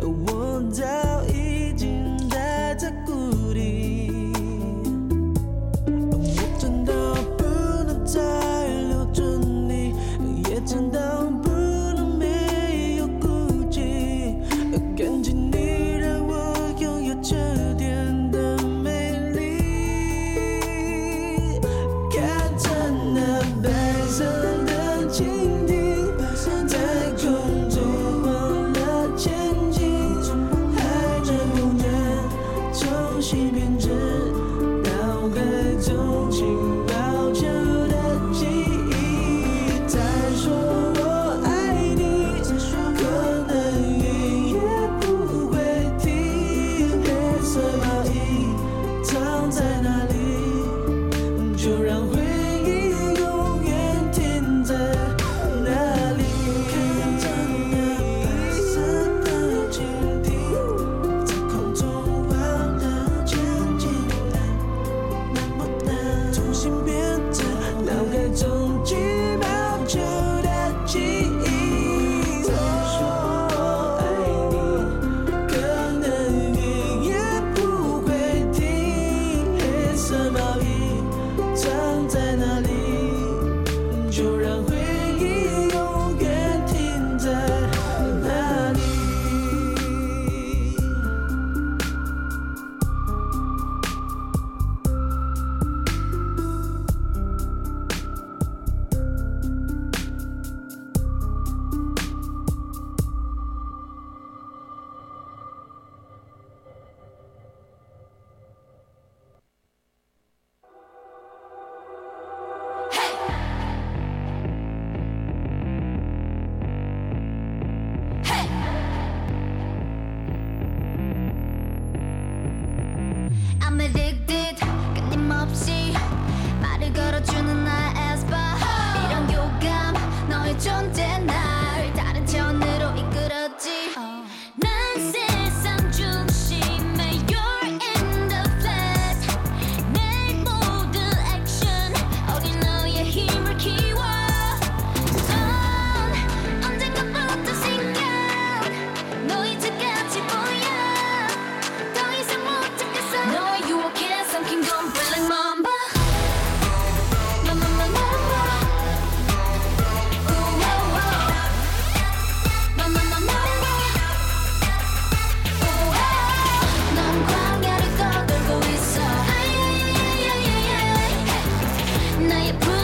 [0.00, 0.84] 我早
[1.26, 4.32] 已经待在谷底，
[5.86, 7.44] 我真的不
[7.84, 8.20] 能再
[24.18, 24.26] 真
[24.66, 26.76] 的倾听，飘散在
[27.12, 27.80] 空中，
[28.22, 29.30] 忘了前
[29.70, 29.80] 进，
[30.74, 31.86] 还能不能
[32.72, 33.77] 重新变？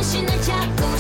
[0.04, 0.93] 新的脚步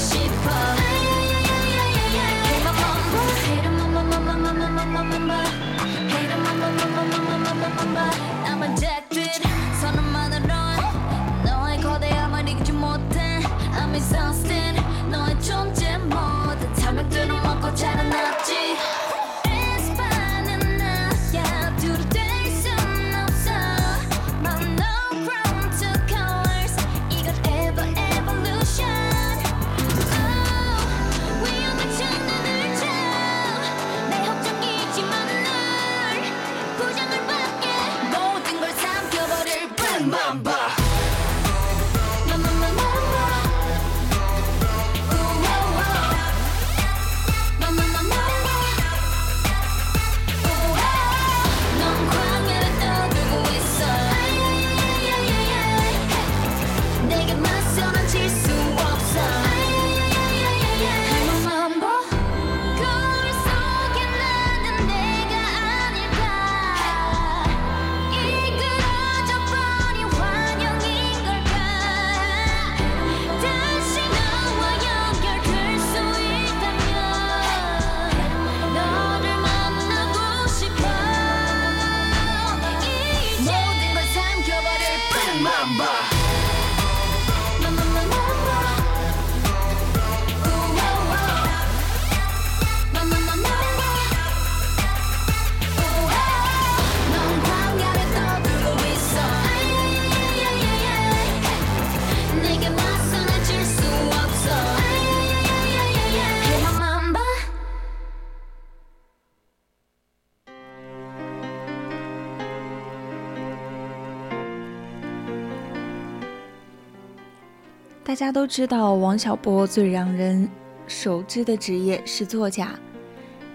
[118.14, 120.48] 大家都知道，王小波最让人
[120.86, 122.70] 熟知的职业是作家，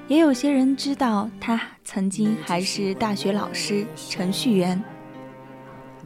[0.10, 4.84] 也有些人知道他曾经还是大学老师、程序员。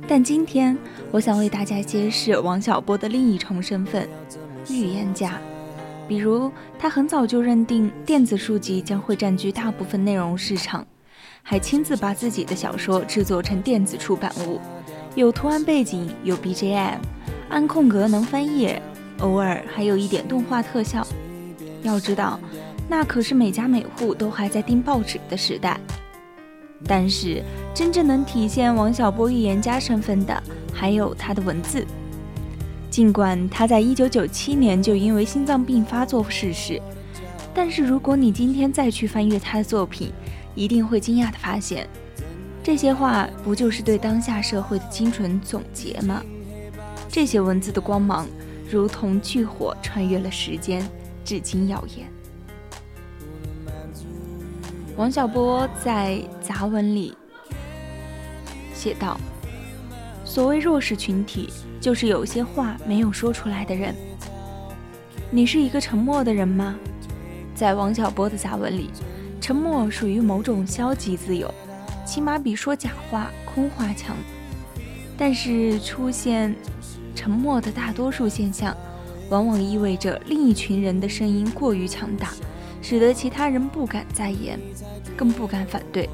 [0.08, 0.78] 但今天，
[1.10, 4.08] 我想为大家揭示王小波的另一重身份——
[4.70, 5.42] 预言家。
[6.08, 10.86] 比如，他很早就认定电子书籍将会占据大部分内容市场，
[11.42, 14.62] 还亲自把自己的小说制作成电子出版物，
[15.16, 17.00] 有图案背景，有 BGM，
[17.54, 18.82] 按空格能翻页，
[19.20, 21.06] 偶尔还有一点动画特效。
[21.84, 22.40] 要知道，
[22.90, 25.80] 那可是每家每户都还在订报纸的时代。
[26.88, 30.42] 但是，真正能体现王小波预言家身份的，
[30.74, 31.86] 还有他的文字。
[32.90, 36.82] 尽管他在一九九七年就因为心脏病发作逝世，
[37.54, 40.12] 但是如果你今天再去翻阅他的作品，
[40.56, 41.88] 一定会惊讶地发现，
[42.64, 46.24] 这些话不就是对当下社会的精准总结吗？
[47.14, 48.28] 这些文字的光芒，
[48.68, 50.84] 如同炬火穿越了时间，
[51.24, 52.08] 至今耀眼。
[54.98, 57.16] 王小波在杂文里
[58.74, 59.16] 写道
[60.26, 63.94] ：“所谓弱势群体。”就是有些话没有说出来的人。
[65.30, 66.76] 你是一个沉默的人吗？
[67.54, 68.90] 在王小波的杂文里，
[69.40, 71.54] 沉默属于某种消极自由，
[72.08, 74.16] 起码比说假话、空话强。
[75.16, 76.56] 但是出现
[77.16, 78.76] 沉默的大多数现象，
[79.30, 82.30] 往往意味着另一群人的声音过于强大，
[82.82, 84.60] 使得其他人不敢再言，
[85.16, 86.10] 更不敢反对。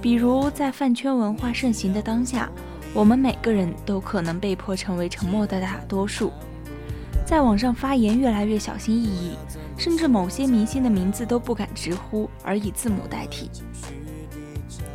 [0.00, 2.50] 比如在饭圈文化盛行的当下。
[2.94, 6.30] 我们每个人都可能被迫成为沉默的大多数，
[7.26, 9.32] 在网上发言越来越小心翼翼，
[9.76, 13.50] 甚至某些明星的名字都不敢直呼，而以字母代替。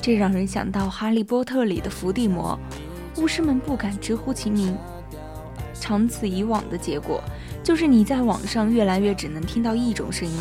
[0.02, 2.58] 这让人想到《哈利波特》里的伏地魔，
[3.18, 4.74] 巫师们不敢直呼其名。
[5.80, 7.24] 长此以往的结果，
[7.64, 10.38] 就是你在网上越来越只能听到一种声音。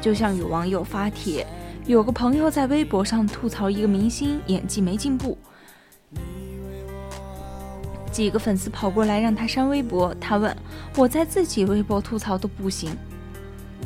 [0.00, 1.46] 就像有网友发帖，
[1.86, 5.36] 有个朋友在微博上吐槽一个明星演技没进步。
[8.12, 10.56] 几个粉丝跑过来让他删微博，他问
[10.96, 12.96] ：“我在自己微博吐槽都不行。”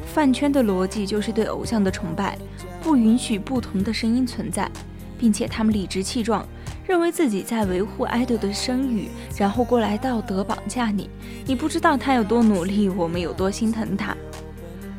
[0.07, 2.39] 饭圈的逻辑就是对偶像的崇拜，
[2.83, 4.71] 不允许不同的声音存在，
[5.19, 6.47] 并且他们理直气壮，
[6.91, 11.09] 认为自己在维护爱豆的声誉，然后过来道德绑架你。
[11.47, 14.13] 你不知道他有多努力，我们有多心疼他。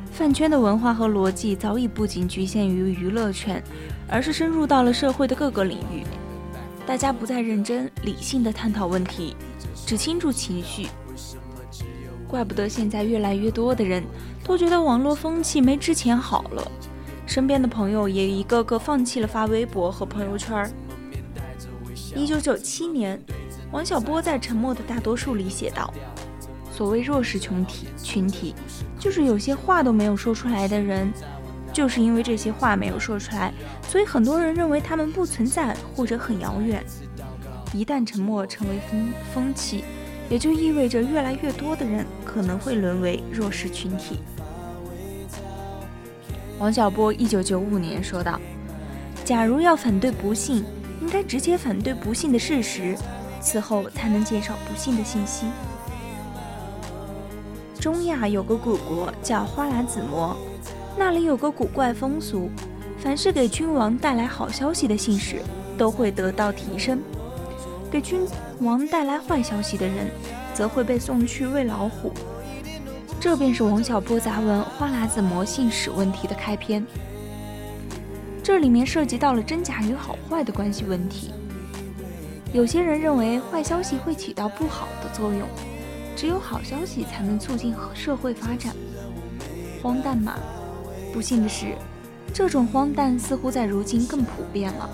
[0.09, 3.61] 饭圈的文化和逻辑早已不仅局限于娱乐圈，
[4.07, 6.05] 而是深入到了社会的各个领域。
[6.85, 9.35] 大家不再认真理性的探讨问题，
[9.85, 10.87] 只倾注情绪。
[12.25, 14.01] 怪不得现在越来越多的人
[14.45, 16.71] 都觉得网络风气没之前好了，
[17.25, 20.71] 身边的朋友也一个个放弃了发微博和朋友圈。
[22.15, 23.19] 一九九七年，
[23.71, 25.93] 王小波在《沉默的大多数》里写道
[26.71, 28.53] ：“所谓弱势群体，群体
[28.99, 31.11] 就是有些话都没有说出来的人。”
[31.73, 33.53] 就是因为这些话没有说出来，
[33.87, 36.83] 所以很多人认为他们不存在或者很遥远。
[37.73, 39.85] 一旦沉默成为风风气，
[40.29, 44.19] 也就意味着越来越多的人可能会沦为弱势群体。
[46.59, 48.37] 王小波一九九五年说道
[49.23, 50.65] ：“假如要反对不幸，
[51.01, 52.95] 应该直接反对不幸的事实，
[53.41, 55.47] 此后才能减少不幸的信息。”
[57.79, 60.37] 中亚有个古国叫花剌子模。
[60.97, 62.49] 那里有个古怪风俗，
[62.99, 65.41] 凡是给君王带来好消息的信使，
[65.77, 66.97] 都会得到提升；
[67.89, 68.27] 给君
[68.59, 70.11] 王带来坏消息的人，
[70.53, 72.11] 则会被送去喂老虎。
[73.19, 76.85] 这便是王小波杂文《花剌子模信使问题》的开篇。
[78.43, 81.31] 这里面涉及到了真假与好坏的关系问题。
[82.53, 85.47] 有些人认为坏消息会起到不好的作用，
[86.15, 88.75] 只有好消息才能促进社会发展。
[89.81, 90.33] 荒诞吗？
[91.13, 91.75] 不幸的是，
[92.33, 94.89] 这种荒诞似乎在如今更普遍了。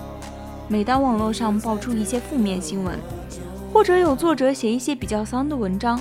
[0.68, 2.98] 每当网络上爆出一些负面新闻，
[3.72, 5.98] 或者有作者写一些比较丧的文章，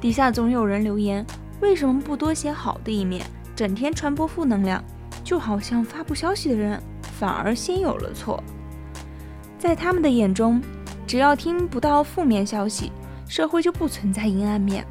[0.00, 1.24] 底下总有人留言
[1.60, 3.24] ：“为什么不多写好的一面，
[3.54, 4.82] 整天传播负能量？”
[5.28, 8.42] 就好像发布消息的人反而先有了错。
[9.58, 10.58] 在他们的眼中，
[11.06, 12.90] 只要听不到负面消息，
[13.28, 14.86] 社会就不存在阴暗面，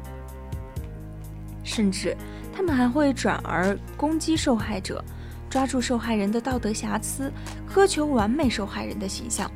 [1.64, 2.16] 甚至。
[2.54, 5.04] 他们还会转而攻击受害者，
[5.50, 7.32] 抓住受害人的道德瑕疵，
[7.68, 9.50] 苛求完美受害人的形象。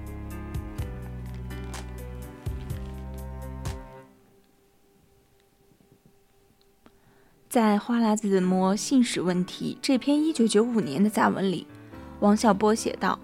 [7.53, 11.67] 在《花剌子模信使问题》这篇一九九五年的杂文里，
[12.21, 13.19] 王小波写道：“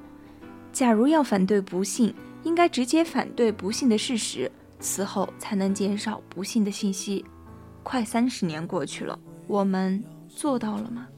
[0.70, 7.24] 假如要反对不幸，应该直接反对不幸的事实，此后才能减少不幸的信息。”
[7.82, 11.08] 快三十年过去了，我们做到了吗？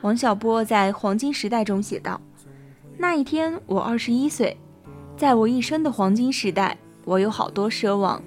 [0.00, 2.18] 王小波在《黄金时代》中写道
[2.96, 4.56] ：“那一天我二十一岁，
[5.18, 8.22] 在我一生的黄金时代，我有好多奢望，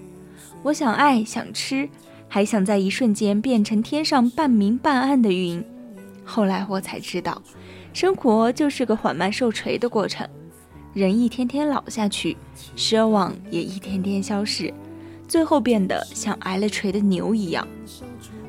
[0.61, 1.89] 我想爱，想吃，
[2.27, 5.63] 还想在一瞬间变成天上半明半暗的云。
[6.23, 7.41] 后来我才知道，
[7.91, 10.27] 生活就是个缓慢受锤的过程。”
[10.93, 12.37] 人一天天老下去，
[12.77, 14.71] 奢望也一天天消逝，
[15.27, 17.67] 最后变得像挨了锤的牛一样。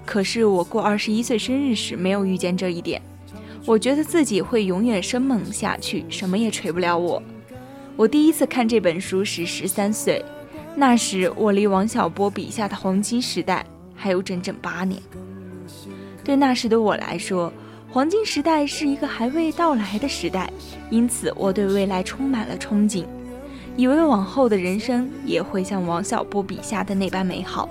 [0.04, 3.00] 可是我过二十一岁生日时没有遇见这一点，
[3.64, 7.22] 我觉得自己会永远生猛下去，什么也锤不了我。
[7.96, 10.22] 我第一次看这本书时十三岁，
[10.76, 13.64] 那时我离王小波笔下的黄金时代
[13.94, 15.00] 还有整整八年。
[16.24, 17.52] 对那时的我来说，
[17.90, 20.50] 黄金时代是一个还未到来的时代，
[20.90, 23.04] 因此我对未来充满了憧憬，
[23.76, 27.68] 以为往后的人生也会像王小波笔下的那般美好。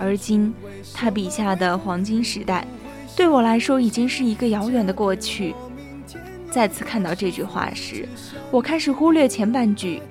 [0.00, 0.52] 而今，
[0.94, 2.66] 他笔下的黄金时代，
[3.14, 5.54] 对我来说已经是一个遥远的过去。
[6.50, 8.08] 再次看到这句话时，
[8.50, 10.02] 我开始忽略前半句，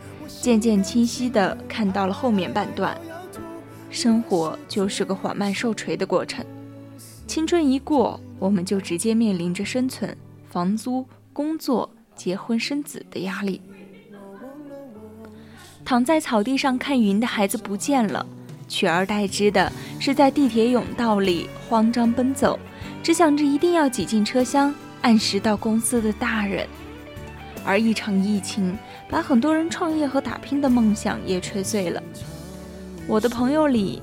[0.41, 2.97] 渐渐清晰地看到了后面半段。
[3.89, 6.45] 生活就是个缓慢受锤的过程，
[7.27, 8.19] 青春一过。
[8.37, 10.15] 我们就直接面临着生存、
[10.49, 13.61] 房租、工作、结婚生子的压力。
[15.85, 18.25] 躺在草地上看云的孩子不见了，
[18.67, 19.71] 取而代之的
[20.01, 22.59] 是在地铁甬道里慌张奔走，
[23.01, 26.67] 只想着一定要挤进车厢，按时到公司的大人。
[27.63, 28.77] 而一场疫情
[29.15, 32.03] 把很多人创业和打拼的梦想也吹碎了。
[33.07, 34.01] 我的朋友里，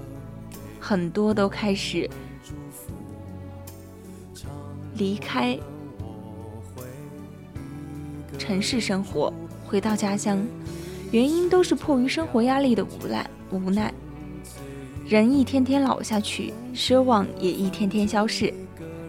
[0.81, 2.09] 很多都开始。
[4.97, 5.59] 离开
[8.39, 9.31] 城市生活，
[9.67, 10.43] 回到家乡，
[11.11, 13.29] 原因都是迫于生活压力的无奈。
[13.51, 13.93] 无奈，
[15.07, 18.51] 人一天天老下去，奢望也一天天消逝，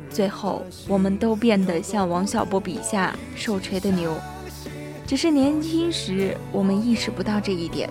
[0.09, 4.13] 最后我们都变得像王小波笔下受锤的牛。
[5.05, 7.89] 只是年轻时，我们意识不到这一点，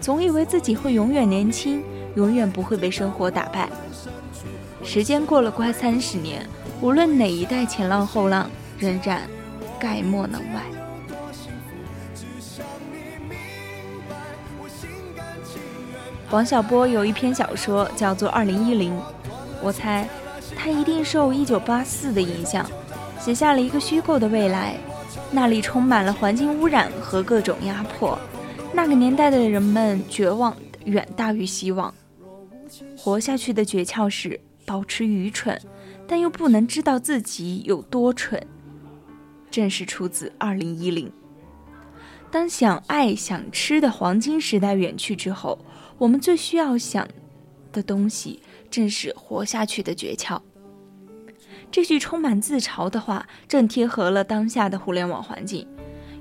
[0.00, 1.82] 总以为自己会永远年轻，
[2.16, 3.68] 永远不会被生活打败。
[4.84, 6.46] 时间过了快三十年。
[6.82, 9.20] 无论哪一代前浪后浪，仍然
[9.78, 10.62] 概莫能外。
[16.30, 18.96] 王小波有一篇小说叫做《二零一零》，
[19.62, 20.08] 我猜
[20.56, 22.66] 他一定受一九八四的影响，
[23.20, 24.76] 写下了一个虚构的未来，
[25.32, 28.18] 那里充满了环境污染和各种压迫。
[28.72, 31.94] 那个年代的人们绝望远大于希望，
[32.96, 35.60] 活下去的诀窍是保持愚蠢。
[36.06, 38.44] 但又不能知道自己有多蠢，
[39.48, 41.08] 正是出自二零一零。
[42.32, 45.56] 当想爱想吃的黄金时代远去之后，
[45.98, 47.06] 我们最需要想
[47.72, 50.40] 的东西，正是活下去的诀窍。
[51.70, 55.66] 这句充满自嘲的话，正贴合了当下的互联网环境。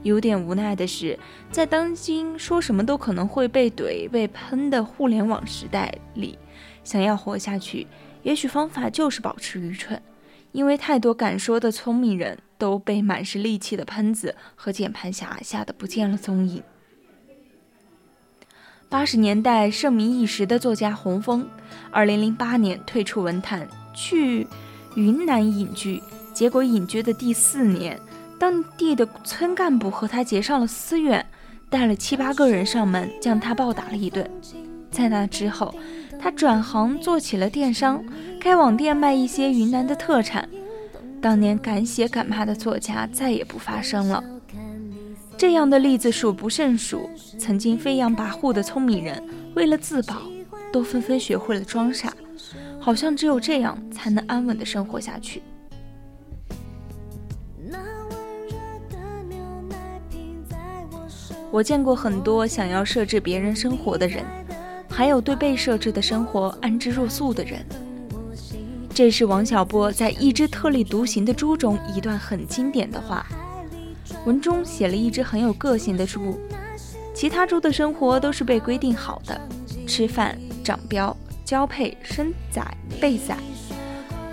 [0.04, 1.20] 有点无奈的是，
[1.52, 6.38] 在当今说什么都可能会被怼、被喷的互联网时代里，
[6.84, 7.86] 想要活下去。
[8.24, 10.02] 也许方法就是保持愚蠢，
[10.52, 16.62] 因为太多敢说的聪明人都被满是戾气的喷子和键盘侠吓得不见了踪影。
[18.88, 21.47] 八十年代盛名一时的作家洪峰，
[21.91, 24.47] 二零零八年退出文坛去
[25.00, 27.97] 云南隐居，结果隐居的第四年，
[28.38, 31.26] 当地的村干部和他结上了私怨，
[31.70, 34.30] 带了七八个人上门将他暴打了一顿。
[34.91, 35.74] 在那之后。
[36.22, 38.04] 他转行做起了电商，
[38.41, 40.50] 开网店卖一些云南的特产。
[41.22, 44.22] 当年敢写敢骂的作家再也不发声了。
[45.38, 47.10] 这样的例子数不胜数。
[47.38, 49.24] 曾经飞扬跋扈的聪明人，
[49.56, 50.24] 为了自保，
[50.74, 52.14] 都纷纷学会了装傻，
[52.90, 55.44] 好像只有这样才能安稳的生活下去。
[61.52, 64.26] 我见过很多想要设置别人生活的人。
[64.90, 67.64] 还有对被设置的生活安之若素的人，
[68.92, 73.24] 这是王小波在《一只特立独行的猪》中一段很经典的话。
[74.26, 76.40] 文中写了一只很有个性的猪，
[77.14, 79.40] 其他猪的生活都是被规定好的：
[79.86, 81.16] 吃饭、长膘、
[81.50, 82.64] 交配、生崽、
[83.02, 83.36] 备崽。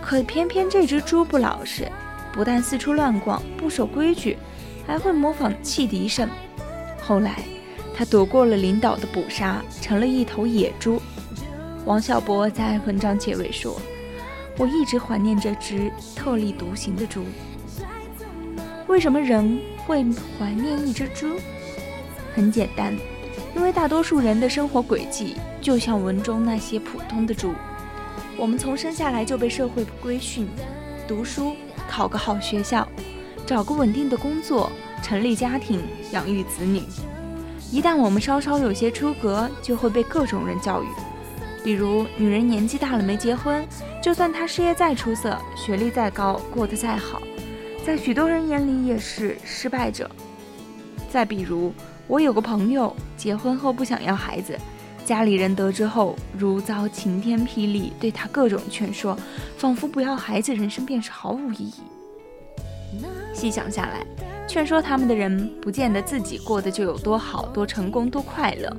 [0.03, 1.91] 可偏偏这只猪不老实，
[2.31, 4.37] 不但四处乱逛，不守规矩，
[4.87, 6.29] 还会模仿汽笛声。
[7.01, 7.37] 后来。
[7.99, 11.01] 他躲过了领导的捕杀，成了一头野猪。
[11.87, 13.81] 王小波在文章结尾说
[14.59, 17.25] ：“我一直怀念这只特立独行的猪。
[18.87, 20.05] 为什么人会
[20.39, 21.41] 怀念一只猪？
[22.35, 22.95] 很简单，
[23.55, 27.53] 因为大多数人的生活轨迹就像文中那些普通的猪。
[28.37, 30.47] 我们从生下来就被社会规训，
[31.09, 31.55] 读书，
[31.89, 32.87] 考个好学校，
[33.47, 34.71] 找个稳定的工作，
[35.03, 35.81] 成立家庭，
[36.13, 36.83] 养育子女。
[37.73, 40.87] 一旦我们稍稍有些出格，就会被各种人教育。
[41.65, 43.67] 比如，女人年纪大了没结婚，
[44.01, 47.21] 就算她事业再出色，学历再高，过得再好，
[47.85, 50.09] 在许多人眼里也是失败者。
[51.11, 51.73] 再比如，
[52.07, 54.57] 我有个朋友结婚后不想要孩子，
[55.07, 59.17] 家里人得知后如遭晴天霹雳，对他各种劝说，
[59.57, 61.75] 仿佛不要孩子，人生便是毫无意义。
[63.33, 64.05] 细想下来，
[64.49, 68.77] 劝说他们的人不见得自己过得就有多好、多成功、多快乐，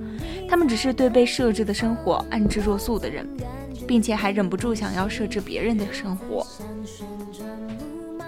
[0.50, 3.26] 他们只是对被设置的生活安之若素的人，
[3.88, 6.46] 并且还忍不住想要设置别人的生活。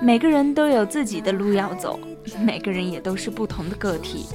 [0.02, 2.00] 每个人都有自己的路要走，
[2.46, 4.26] 每个人也都是不同的个体。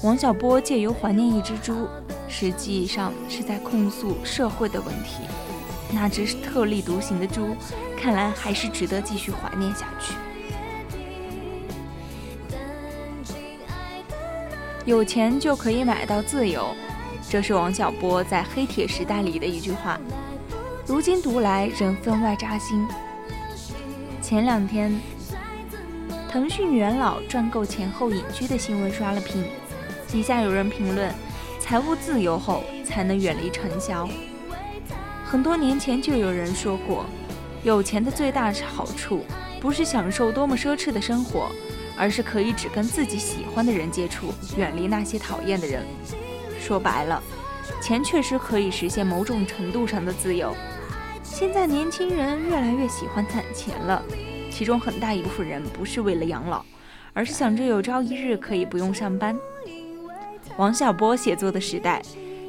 [0.00, 1.88] 王小波借由怀念一只猪，
[2.28, 5.22] 实际上是在控诉社会的问题。
[5.90, 7.56] 那只特立独行的猪，
[7.96, 10.14] 看来还是值得继续怀念下去。
[14.84, 16.68] 有钱就可以买到自由，
[17.28, 19.98] 这是王小波在《黑铁时代》里的一句话。
[20.86, 22.86] 如今读来仍分外扎心。
[24.22, 24.98] 前两天，
[26.30, 29.44] 腾讯元老赚够钱后隐居的新闻刷了屏，
[30.08, 31.12] 底下有人评论：
[31.60, 34.08] 财务自由后才能远离尘嚣。
[35.24, 37.04] 很多年前就有人说过，
[37.62, 39.24] 有钱的最大好处
[39.60, 41.50] 不是享受多么奢侈的生活。
[42.00, 45.84] 而是可以只跟自己喜欢的人接触，远离那些讨厌的人。
[46.60, 47.20] 说白了，
[47.82, 50.54] 钱确实可以实现某种程度上的自由。
[51.24, 54.00] 现在年轻人越来越喜欢攒钱了，
[54.48, 56.64] 其中很大一部分人不是为了养老，
[57.12, 59.36] 而是想着有朝一日可以不用上班。
[60.58, 62.02] 王小波写作的时代，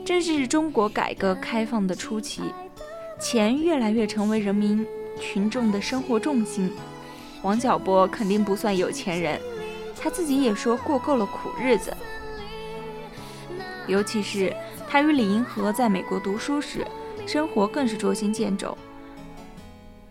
[0.03, 2.41] 正是中国改革开放的初期，
[3.19, 4.83] 钱越来越成为人民
[5.21, 6.71] 群众的生活重心。
[7.43, 9.39] 王小波肯定不算有钱人，
[9.95, 11.95] 他自己也说过够了苦日子。
[13.85, 14.55] 尤其是
[14.87, 16.83] 他与李银河在美国读书时，
[17.27, 18.75] 生活更是捉襟见肘，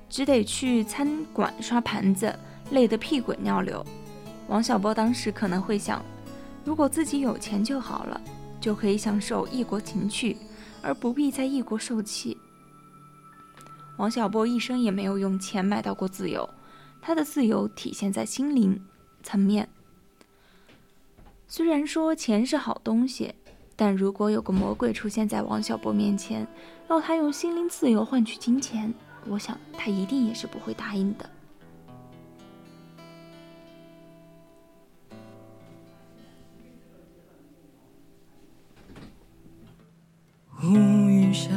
[0.08, 2.32] 只得去餐馆刷盘子，
[2.70, 3.84] 累得屁滚尿流。
[4.46, 6.00] 王小波当时可能会想，
[6.68, 8.20] 如果自己有钱就好了，
[8.60, 10.36] 就可以享受异国情趣，
[10.82, 12.36] 而不必在异国受气。
[13.96, 16.46] 王小波一生也没有用钱买到过自由。
[17.00, 18.78] 他的自由体现在心灵
[19.22, 19.66] 层面。
[21.46, 23.34] 虽然说钱是好东西，
[23.74, 26.46] 但如果有个魔鬼出现在王小波面前，
[26.90, 28.92] 要他用心灵自由换取金钱，
[29.26, 31.30] 我想他一定也是不会答应的。
[40.60, 40.74] 乌
[41.08, 41.50] 云下，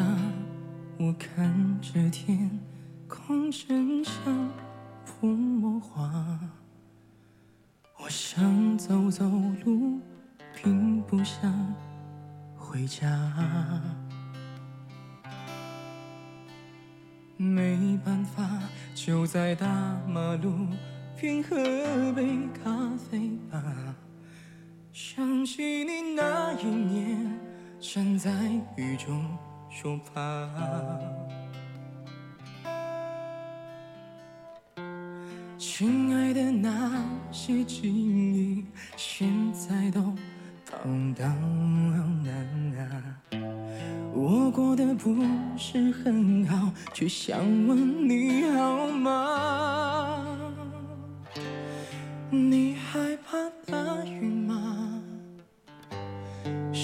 [1.00, 2.60] 我看着天
[3.08, 4.14] 空真相。
[5.20, 6.40] 不魔化，
[8.00, 9.24] 我想走走
[9.66, 10.00] 路，
[10.56, 11.52] 并不想
[12.56, 13.08] 回家。
[17.38, 18.48] 没办法，
[18.94, 19.68] 就在大
[20.08, 20.68] 马路
[21.20, 21.56] 边喝
[22.14, 23.64] 杯咖啡吧。
[24.92, 27.40] 想起你那一年，
[27.82, 28.30] 站在
[28.76, 29.26] 雨中
[29.68, 30.48] 说怕。
[35.58, 38.64] 亲爱的，那些记忆
[38.96, 40.00] 现在都
[40.64, 42.36] 荡荡然
[42.78, 43.18] 啊。
[44.14, 45.26] 我过得不
[45.58, 50.28] 是很好，却想问你好吗？
[52.30, 54.81] 你害怕大雨吗？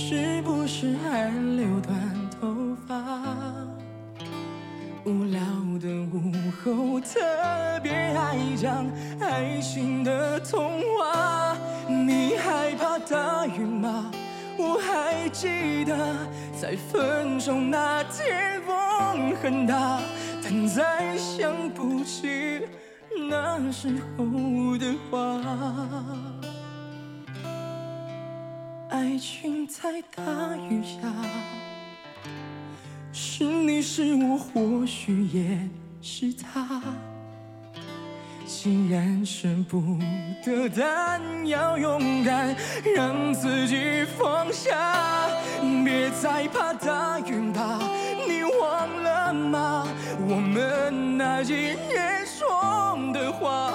[0.09, 1.27] 是不是还
[1.57, 1.93] 留短
[2.39, 2.47] 头
[2.87, 2.95] 发？
[5.03, 5.41] 无聊
[5.81, 6.31] 的午
[6.63, 7.19] 后，特
[7.83, 8.89] 别爱讲
[9.19, 11.57] 爱情的童话。
[11.89, 14.09] 你害怕大雨吗？
[14.57, 16.15] 我还记得
[16.57, 19.99] 在分手那天风很大，
[20.41, 22.61] 但再想不起
[23.29, 26.56] 那时候的话。
[28.89, 30.99] 爱情在大雨下。
[33.11, 35.59] 是你是我，或许也
[36.01, 36.81] 是他。
[38.45, 39.99] 既然舍不
[40.43, 42.55] 得，但要勇敢
[42.95, 45.27] 让自己放下。
[45.83, 47.79] 别再怕大雨吧，
[48.27, 49.87] 你忘了吗？
[50.29, 53.73] 我们那几年说的话，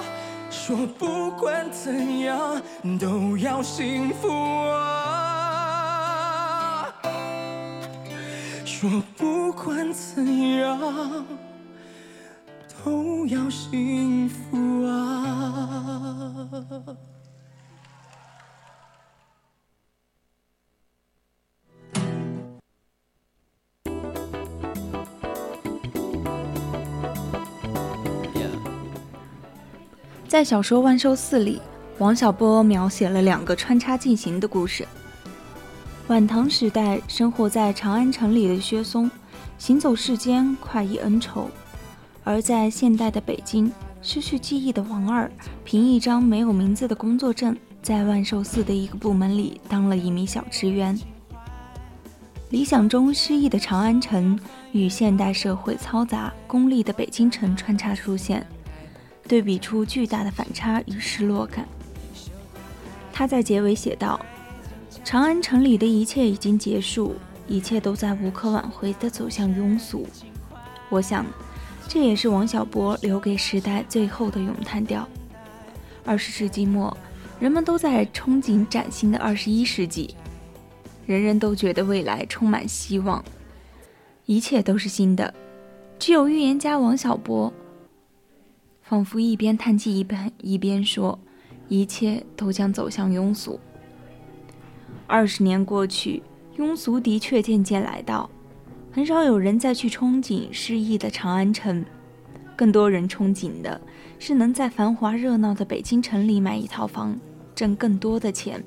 [0.65, 2.61] 说不管怎样
[2.97, 5.35] 都要幸福啊。
[8.63, 10.79] 说不管怎样
[12.81, 16.23] 都要幸福啊。
[30.33, 31.61] 在小说《万寿寺》里，
[31.99, 34.83] 王小波描写了两个穿插进行的故事。
[36.07, 39.11] 晚唐时代，生活在长安城里的薛松，
[39.59, 41.43] 行走世间快意恩仇；
[42.23, 43.71] 而在现代的北京，
[44.01, 45.31] 失去记忆的王二，
[45.63, 50.99] 凭一张没有名字的工作证，在万寿寺的一个部门里当了一名小职员。
[52.49, 54.39] 理想中诗意的长安城
[54.71, 58.43] 与现代社会嘈杂功利的北京城穿插出现。
[59.27, 61.67] 对比出巨大的反差与失落感。
[63.11, 64.19] 他在结尾写道
[65.05, 67.15] ：“长安城里的一切已经结束，
[67.47, 70.07] 一切都在无可挽回地走向庸俗。”
[70.89, 71.25] 我想，
[71.87, 75.07] 这也是王小波留给时代最后的咏叹调。
[76.05, 76.95] 二十世纪末，
[77.39, 80.15] 人们都在憧憬崭新的二十一世纪，
[81.05, 83.23] 人人都觉得未来充满希望，
[84.25, 85.33] 一切都是新的。
[85.97, 87.53] 只有预言家王小波。
[88.83, 91.17] 仿佛一边叹气一边一边说
[91.69, 93.57] ：“一切都将走向庸俗。”
[95.07, 96.21] 二十年过去，
[96.57, 98.29] 庸俗的确渐渐来到，
[98.91, 101.83] 很少有人再去憧憬诗意的长安城，
[102.57, 103.79] 更多人憧憬的
[104.19, 107.17] 是能在繁华热闹的北京城里买一套房，
[107.55, 108.61] 挣更多的钱。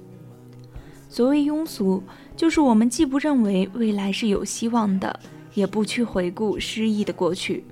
[1.11, 2.03] 所谓庸俗，
[2.35, 5.21] 就是我们既不认为未来是有希望的，
[5.53, 7.65] 也不去回顾诗意的过去。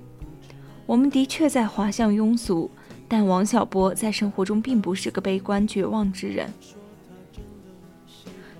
[0.85, 2.69] 我们的确在滑向庸俗，
[3.07, 6.49] 但王小波在生活中并不是个悲观绝望之人。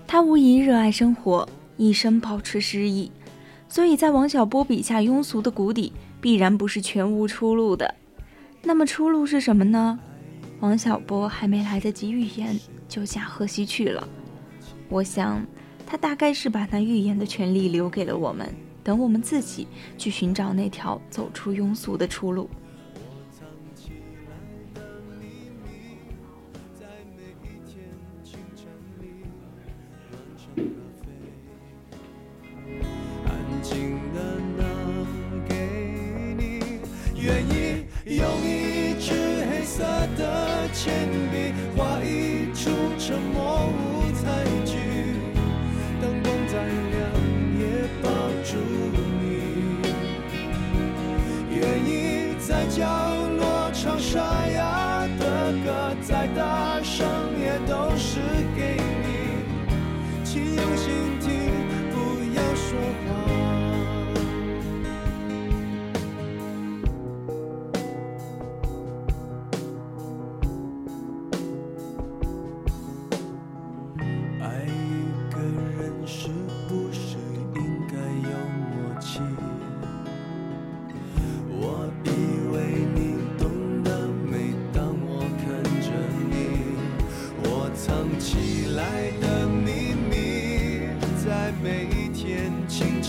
[0.06, 3.10] 他无疑热爱生活，一生保持诗意，
[3.68, 7.94] 所以在王小波笔下，庸俗的谷底必然不是全无出路的。
[8.62, 9.98] 那么出路是什么呢？
[10.60, 12.58] 王小波还没来得及预言，
[12.88, 14.08] 就驾鹤西去了。
[14.88, 15.44] 我想，
[15.86, 18.48] 他大概是把那预言的权利留给了我们。
[18.86, 19.66] 等我们自己
[19.98, 22.48] 去寻找那条走出庸俗的出路。
[37.16, 39.82] 愿意用一支黑色
[40.16, 41.65] 的铅笔
[52.76, 52.84] 角
[53.38, 57.06] 落唱沙哑的歌，再大声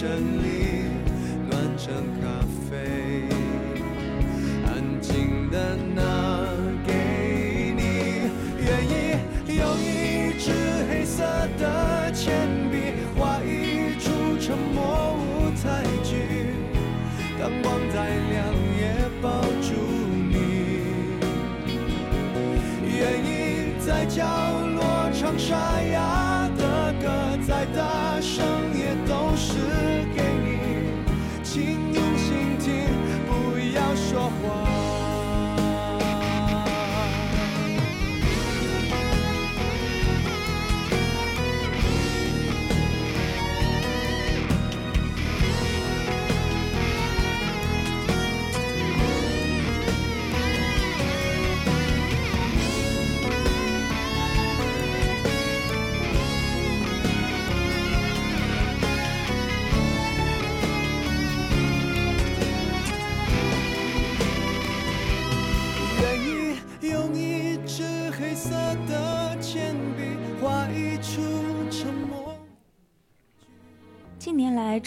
[0.07, 0.85] 清晨里
[1.49, 2.16] 暖成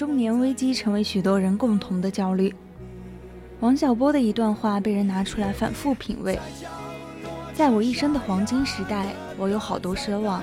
[0.01, 2.55] 中年危机成为许多人共同的焦虑。
[3.61, 6.39] 王小波的一段话被人拿出来反复品味：
[7.53, 10.43] 在我一生的黄金时代，我有好多奢望，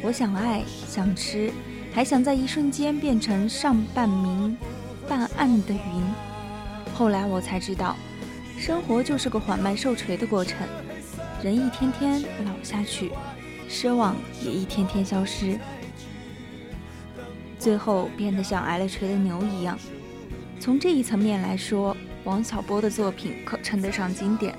[0.00, 1.52] 我想爱，想吃，
[1.92, 4.56] 还想在一瞬间变成上半明
[5.06, 6.02] 半暗的云。
[6.94, 7.94] 后来我才知道，
[8.56, 10.66] 生活就是个缓慢受锤的过程，
[11.42, 13.10] 人一天天老下去，
[13.68, 15.60] 奢望也一天天消失，
[17.58, 19.78] 最后变得像挨了锤的牛一样。
[20.60, 24.56] 从这一层面来说，王小波的作品可称得上经典，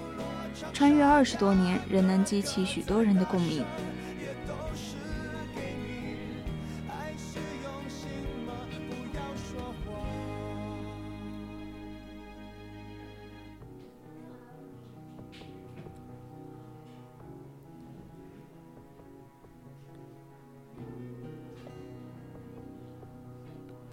[0.73, 3.63] 穿越二十多年，仍能激起许多人的共鸣。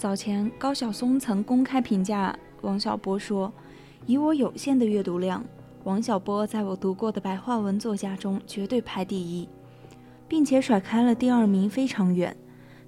[0.07, 3.53] 早前，高晓松曾公开评价王小波说
[4.07, 5.45] ：“以我有限的阅读量，
[5.83, 9.49] 王小波在我读过的白话文作家中绝对排第一，
[10.29, 12.37] 并且甩开了第二名非常远。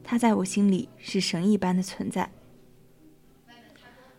[0.05, 2.31] 他在我心里是神一般的存在。”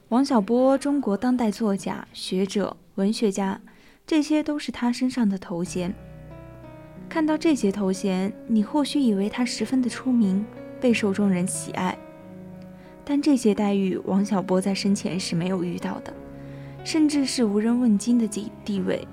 [0.09, 3.61] 王小波，中国当代作家、学者、文学家，
[4.05, 5.95] 这些都是他身上的头衔。
[7.07, 10.45] 看到这些头衔，你或许以为他十分的出名，
[10.81, 11.97] 备受众人喜爱。
[13.09, 16.13] 但这些待遇，王小波在生前是没有遇到的，
[16.83, 19.07] 甚至是无人问津的地地位。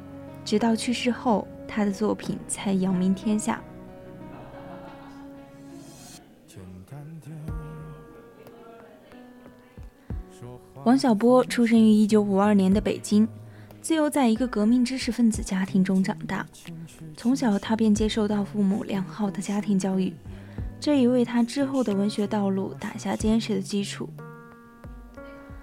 [0.44, 3.58] 直到去世后，他的作品才扬名天下。
[10.84, 13.26] 王小波出生于一九五二年的北京，
[13.80, 16.46] 自幼在一个革命知识分子家庭中长大，
[17.16, 20.12] 从小他便接受到父母良好的家庭教育。
[20.78, 24.08] 这也为他之后的文学道路打下坚实的基础。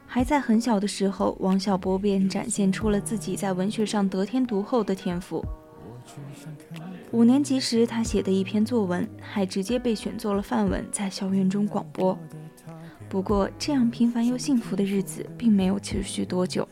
[0.06, 5.44] 还在很小的时候，王小波便展现出了自己在文学上得天独厚的天赋。
[7.12, 12.18] 五年级时，他写的一篇作文还直接被选作了范文，在校园中广播。
[13.10, 16.68] 不过，这样平凡又幸福的日子并没有持续多久。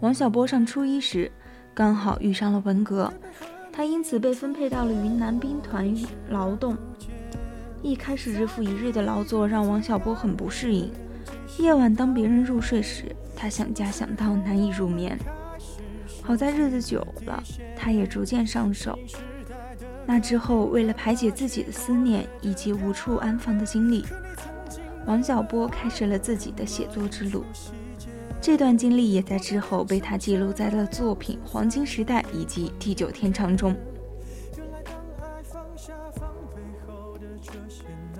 [0.00, 1.30] 王小波上初一时，
[1.74, 3.12] 刚好遇上了文革。
[3.78, 5.94] 他因此被分配到了云南兵团
[6.30, 6.76] 劳动。
[7.80, 10.90] 一开始日复一日的劳作让王小波很不适应。
[11.60, 13.04] 夜晚当别人入睡时，
[13.36, 15.16] 他想家想到难以入眠。
[16.24, 17.40] 好在日子久了，
[17.76, 18.98] 他也逐渐上手。
[20.04, 24.04] 那之后，为了排解自己的思念以及无处安放的经历，
[25.06, 27.44] 王小波开始了自己的写作之路。
[28.40, 33.76] 这段经历也在之后被他记录在了作品《黄金时代》以及《地久天长》中。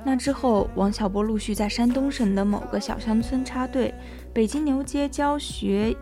[0.05, 3.93] 那之后，王小波陆续在山东省的某个小乡村插队，
[4.33, 5.95] 北京牛街教学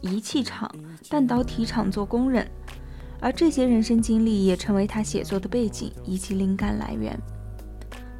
[0.00, 0.70] 仪器厂、
[1.08, 2.46] 半导体厂做工人，
[3.20, 7.18] 而这些人生经历也成为他写作的背景以及灵感来源。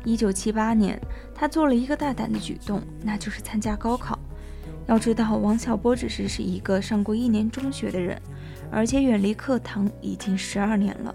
[0.05, 0.99] 一九七八年，
[1.35, 4.19] 他做了一个大胆的举动，那就是参加高考。
[4.91, 8.21] 要知道，王小波只是是一个上过一年中学的人，
[8.73, 11.15] 而且远离课堂已经十二年了。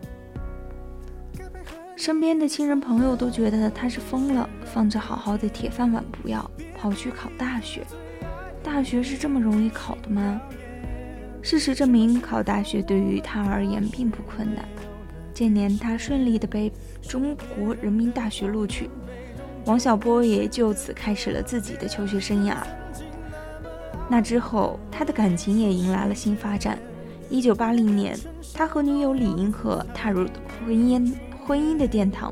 [1.97, 7.85] 身边的亲人朋友都觉得他是疯了，放着好好的铁饭碗不要，跑去考大学。
[8.63, 10.41] 大学是这么容易考的吗？
[11.41, 14.63] 事实证明，考大学对于他而言并不困难。
[15.33, 16.71] 这年，他顺利的被
[17.01, 18.89] 中国人民大学录取，
[19.65, 22.55] 王小波也就此开始了自己的求学生涯。
[24.07, 26.77] 那之后，他的感情也迎来了新发展。
[27.29, 28.17] 一九八零年，
[28.53, 30.27] 他和女友李银河踏入
[30.65, 31.11] 婚姻
[31.45, 32.31] 婚姻的殿堂。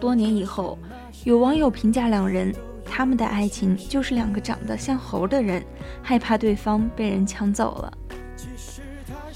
[0.00, 0.78] 多年以后，
[1.24, 2.54] 有网友评价两人，
[2.84, 5.62] 他们的爱情就是两个长得像猴的人，
[6.02, 7.92] 害怕对方被人抢走了。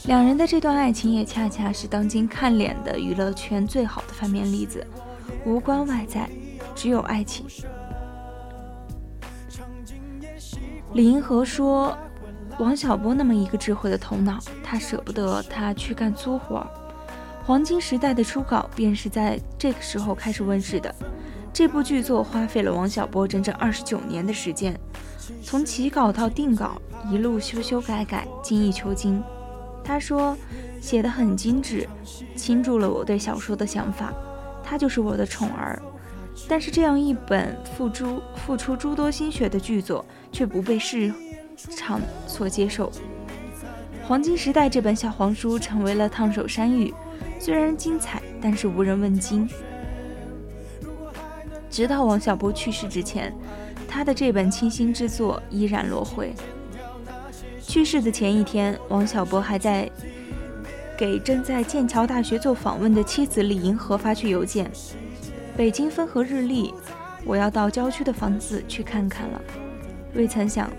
[0.06, 4.86] 两人的这段爱情也恰恰是当今看脸的娱乐圈最好的反面例子，
[5.44, 6.28] 无关外在，
[6.74, 7.44] 只有爱情。
[10.92, 11.96] 李银河说
[12.58, 16.66] ：“王小波那么一个智慧的头脑，他舍不得他去干粗活。
[17.44, 20.92] 黄金时代的初稿便是在这个时候开始问世的。
[21.52, 24.78] 这部剧作花费了王小波整整二十九年的时间，
[25.44, 29.22] 从起稿到定稿，一路修修改改，精益求精。
[29.84, 30.36] 他说，
[30.80, 31.88] 写得很精致，
[32.34, 34.12] 倾注了我对小说的想法。
[34.62, 35.80] 他就是我的宠儿。”
[36.48, 41.12] 但是这样一本付诸付出诸多心血的巨作，却不被市
[41.76, 42.90] 场所接受。
[44.06, 46.92] 《黄金时代》这本小黄书成为了烫手山芋，
[47.38, 49.48] 虽然精彩，但是无人问津。
[51.70, 53.32] 直到王小波去世之前，
[53.86, 56.32] 他的这本清新之作依然落灰。
[57.62, 59.88] 去世的前一天，王小波还在
[60.98, 64.68] 给正在剑桥大学做访问的妻子李银河发去邮件
[65.60, 66.72] ：“北京风和日丽，
[67.22, 69.38] 我要到郊区的房子去看看了。”
[70.16, 70.70] 未曾想，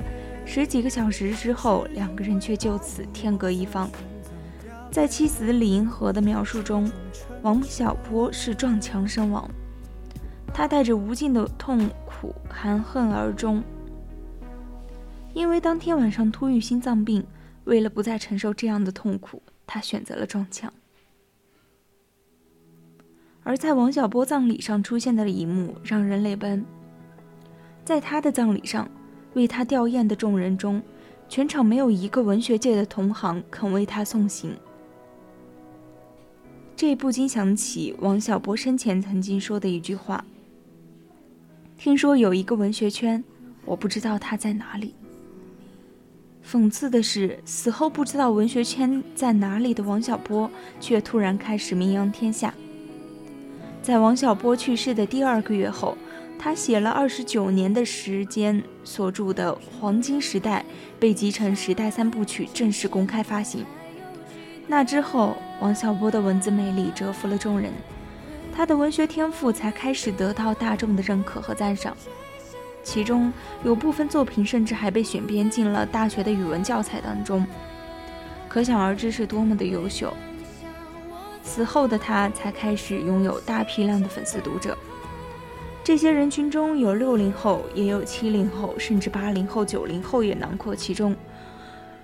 [0.43, 3.87] 十几个小时之后，两个人却就此天各一方。
[4.89, 6.91] 在妻子李银河的描述中，
[7.43, 9.47] 王小波是撞墙身亡，
[10.51, 13.63] 他带着无尽的痛苦含恨而终。
[15.31, 17.23] 因为当天晚上突遇心脏病，
[17.65, 20.73] 为了不再承受这样的痛苦，他选择了撞墙。
[23.43, 26.63] 而在王小波葬礼上出现的一幕让人泪奔。
[27.83, 28.89] 在他的葬礼上，
[29.33, 30.81] 为他吊唁的众人中，
[31.27, 34.51] 全场没有一个文学界的同行肯为他送行。
[36.75, 40.23] 这不禁想起王小波生前曾经说的一句话
[41.77, 43.23] ：“听说有一个文学圈，
[43.65, 44.93] 我不知道他在哪里。”
[46.43, 50.49] 讽刺的是，死后不知道文学圈在哪里的王小波，
[50.79, 52.53] 却突然开始名扬天下。
[53.81, 55.97] 在王小波去世的第二个月后，
[56.37, 60.63] 他写了二十九年的时间所著的《黄金时代》
[60.99, 63.65] 被集成《时代三部曲》正式公开发行。
[64.67, 67.71] 那之后，王小波的文字魅力折服了众人，
[68.55, 71.97] 他的文学天赋才开始得到大众的认可和赞赏。
[72.83, 73.33] 其中
[73.63, 77.45] 有部分作品甚至还被选编进了大学的语文教材当中，
[78.47, 80.13] 可想而知是多么的优秀。
[81.53, 84.77] 死后的他才开始拥有大批量的粉丝读者，
[85.83, 91.13] 这些人群中有六零后，也有七零后，甚至八零后、九零后也囊括其中。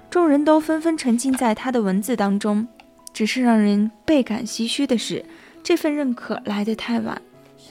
[0.10, 2.68] 众人都纷纷沉浸在他的文字当中，
[3.14, 5.24] 只是让人倍感唏嘘的是，
[5.64, 7.22] 这份认可来得太晚，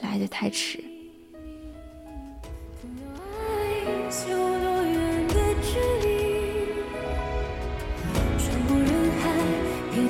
[0.01, 0.83] 来得太迟。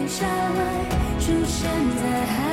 [0.08, 0.97] 下来，
[1.28, 2.47] 出现在海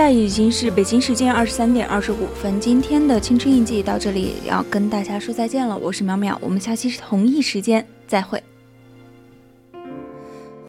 [0.00, 5.76] 现在已经是北京时间二十三点二十五分，今天的青春印记到这里要跟大家说再见了。
[5.76, 8.42] 我是淼淼，我们下期是同一时间再会。